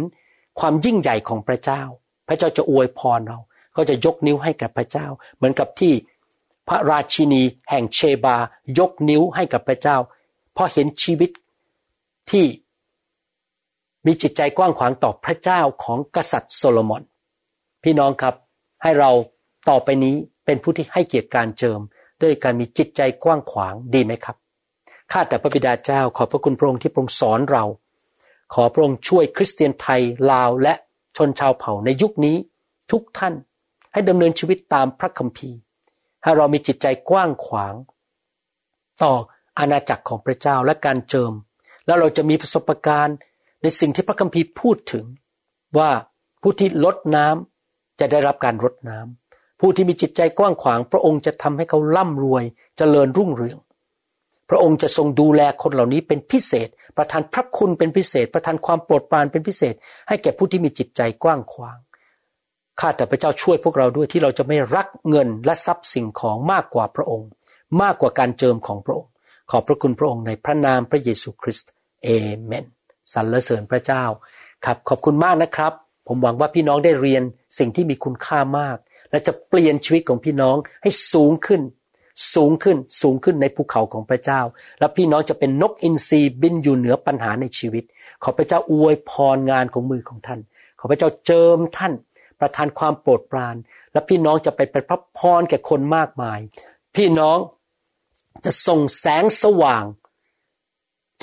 [0.60, 1.82] ความยิ่งใหญ่ของพระเจ้า
[2.28, 3.38] พระเจ้าจะอวยพรเรา
[3.76, 5.92] ก็จะยกนิ้วให้กับพระเจ้า เหมือนกับที่
[6.68, 8.36] พระราชินีแห่งเชบา
[8.78, 9.96] ยกนิ้วให้กับพระเจ้า
[10.54, 11.30] เพราะเห็นชีวิต
[12.30, 12.46] ที่
[14.06, 17.02] มีจิตใจกว้างขวางต่อพระเจ้าของกษัตริย์โซโลมอน
[17.82, 18.34] พี่น้องครับ
[18.82, 19.10] ให้เรา
[19.68, 21.80] ต่อไปนี้เป็นผู้ที่ให้เกียรติการเจิม
[22.22, 24.36] ด้วยการมีจิตใจกว้างขวางดีไหมครับ
[25.12, 27.64] ข้าแต่พระบิดาเจ้า ขอพระคุณพระองค์ที่พระองค์สอนเรา
[28.54, 30.74] ขอพระองค์ช่วยคริสเตียนไทยลาวและ
[31.16, 32.36] ชนชาวเผ่าในยุคนี้
[32.90, 33.34] ทุกท่าน
[33.92, 35.58] ให้ดำเนินชีวิตตามพระคัมภีร์
[36.22, 37.74] ให้เรามีจิตใจกว้างขวาง
[39.02, 39.12] ต่อ
[39.58, 41.32] อาณาจักรของพระเจ้าและการเจิม
[41.86, 43.16] แล้วเราจะมีประสบการณ์
[43.62, 45.04] ในสิ่งที่พระคัมภีร์พูดถึง
[45.78, 45.90] ว่า
[46.42, 53.58] ผู้ที่ลดน้ำจะได้รับการรดน้ำผู้ที่มีจิตใจกว้างขวาง พระองค์จะทำให้เขาร่ำรวยจเจริญรุ่งเรือง
[54.54, 59.74] พระองค์จะทรงดูแลคนเหล่านี้เป็นพิเศษ ประทานพระคุณเป็นพิเศษ ประทานความโปรดปรานเป็นพิเศษ
[60.08, 61.78] ให้แก่ผู้ที่มีจิตใจกว้างขวาง
[62.80, 67.28] ข้าแต่พระเจ้าช่วยพวกเราด้วยที่เราจะไม่รักเงินและทรัพย์สิ่งของมากกว่าพระองค์
[67.82, 69.10] มากกว่าการเจิมของพระองค์
[69.50, 71.70] ขอบพระคุณพระองค์ในพระนามพระเยซูคริสต์
[72.02, 72.08] เอ
[72.44, 72.64] เมน
[73.12, 74.04] สรรเสริญพระเจ้า
[74.64, 75.72] ครับขอบคุณมากนะครับ
[76.06, 77.22] ผมหวังว่าพี่น้องได้เรียน
[77.58, 78.76] สิ่งที่มีคุณค่ามาก
[79.10, 81.60] และจะเปลี่ยนชีวิตของพี่น้องให้สูงขึ้น
[82.34, 84.40] สูงขึ้นสูงขึ้นในภูเขาของพระเจ้า
[84.78, 87.84] และพี่น้องจะเป็นนกอินทรีบินอยู่เหนือปัญหาในชีวิต
[88.22, 90.40] ขอพระเจ้าอวยพรงานของมือของท่าน
[90.78, 91.92] ขอพระเจ้าเจิมท่าน
[92.40, 93.56] ประทานความโปรดปราน
[93.92, 96.38] และพี่น้องจะไปเป็นพระพรแก่คนมากมาย
[96.96, 97.38] พี่น้อง
[98.44, 99.84] จะส่งแสงสว่าง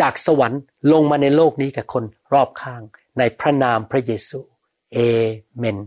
[0.02, 2.82] จากสวรรค์ลงมาในโลกนี้กับคนรอบข้าง
[3.18, 4.40] ในพระนามพระเยซู
[4.94, 4.98] เอ
[5.58, 5.78] เมน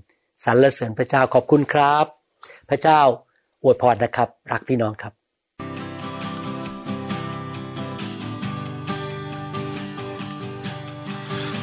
[0.44, 2.06] สรรเสริญพระเจ้าขอบคุณครับ
[2.68, 3.00] พระเจ้า
[3.62, 5.12] อวยพรนะครับ รักพี่น้องครับ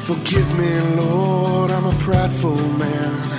[0.08, 3.30] Forgive me, Lord, I'm a prideful man.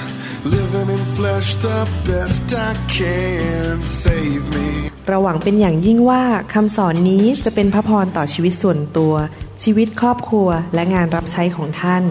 [0.45, 4.69] living in flesh the best I can save me
[5.09, 6.23] เราหวังเป็นอย่างยิ่งว่า
[6.55, 9.15] คำสอนนี้จะเป็นพระพรต่อชีวิตส่วนตัว
[9.63, 12.05] ชีวิตครอบครัวและงานรับใช้ของท่าน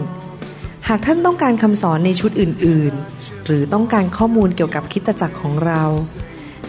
[0.88, 5.82] หากท่านต้องการคำสอนในชุดอื่น ๆ หรือต้องการข้อมูลเกี่ยวกับคิตจักรของเรา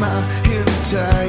[0.00, 1.19] mouth hear the time.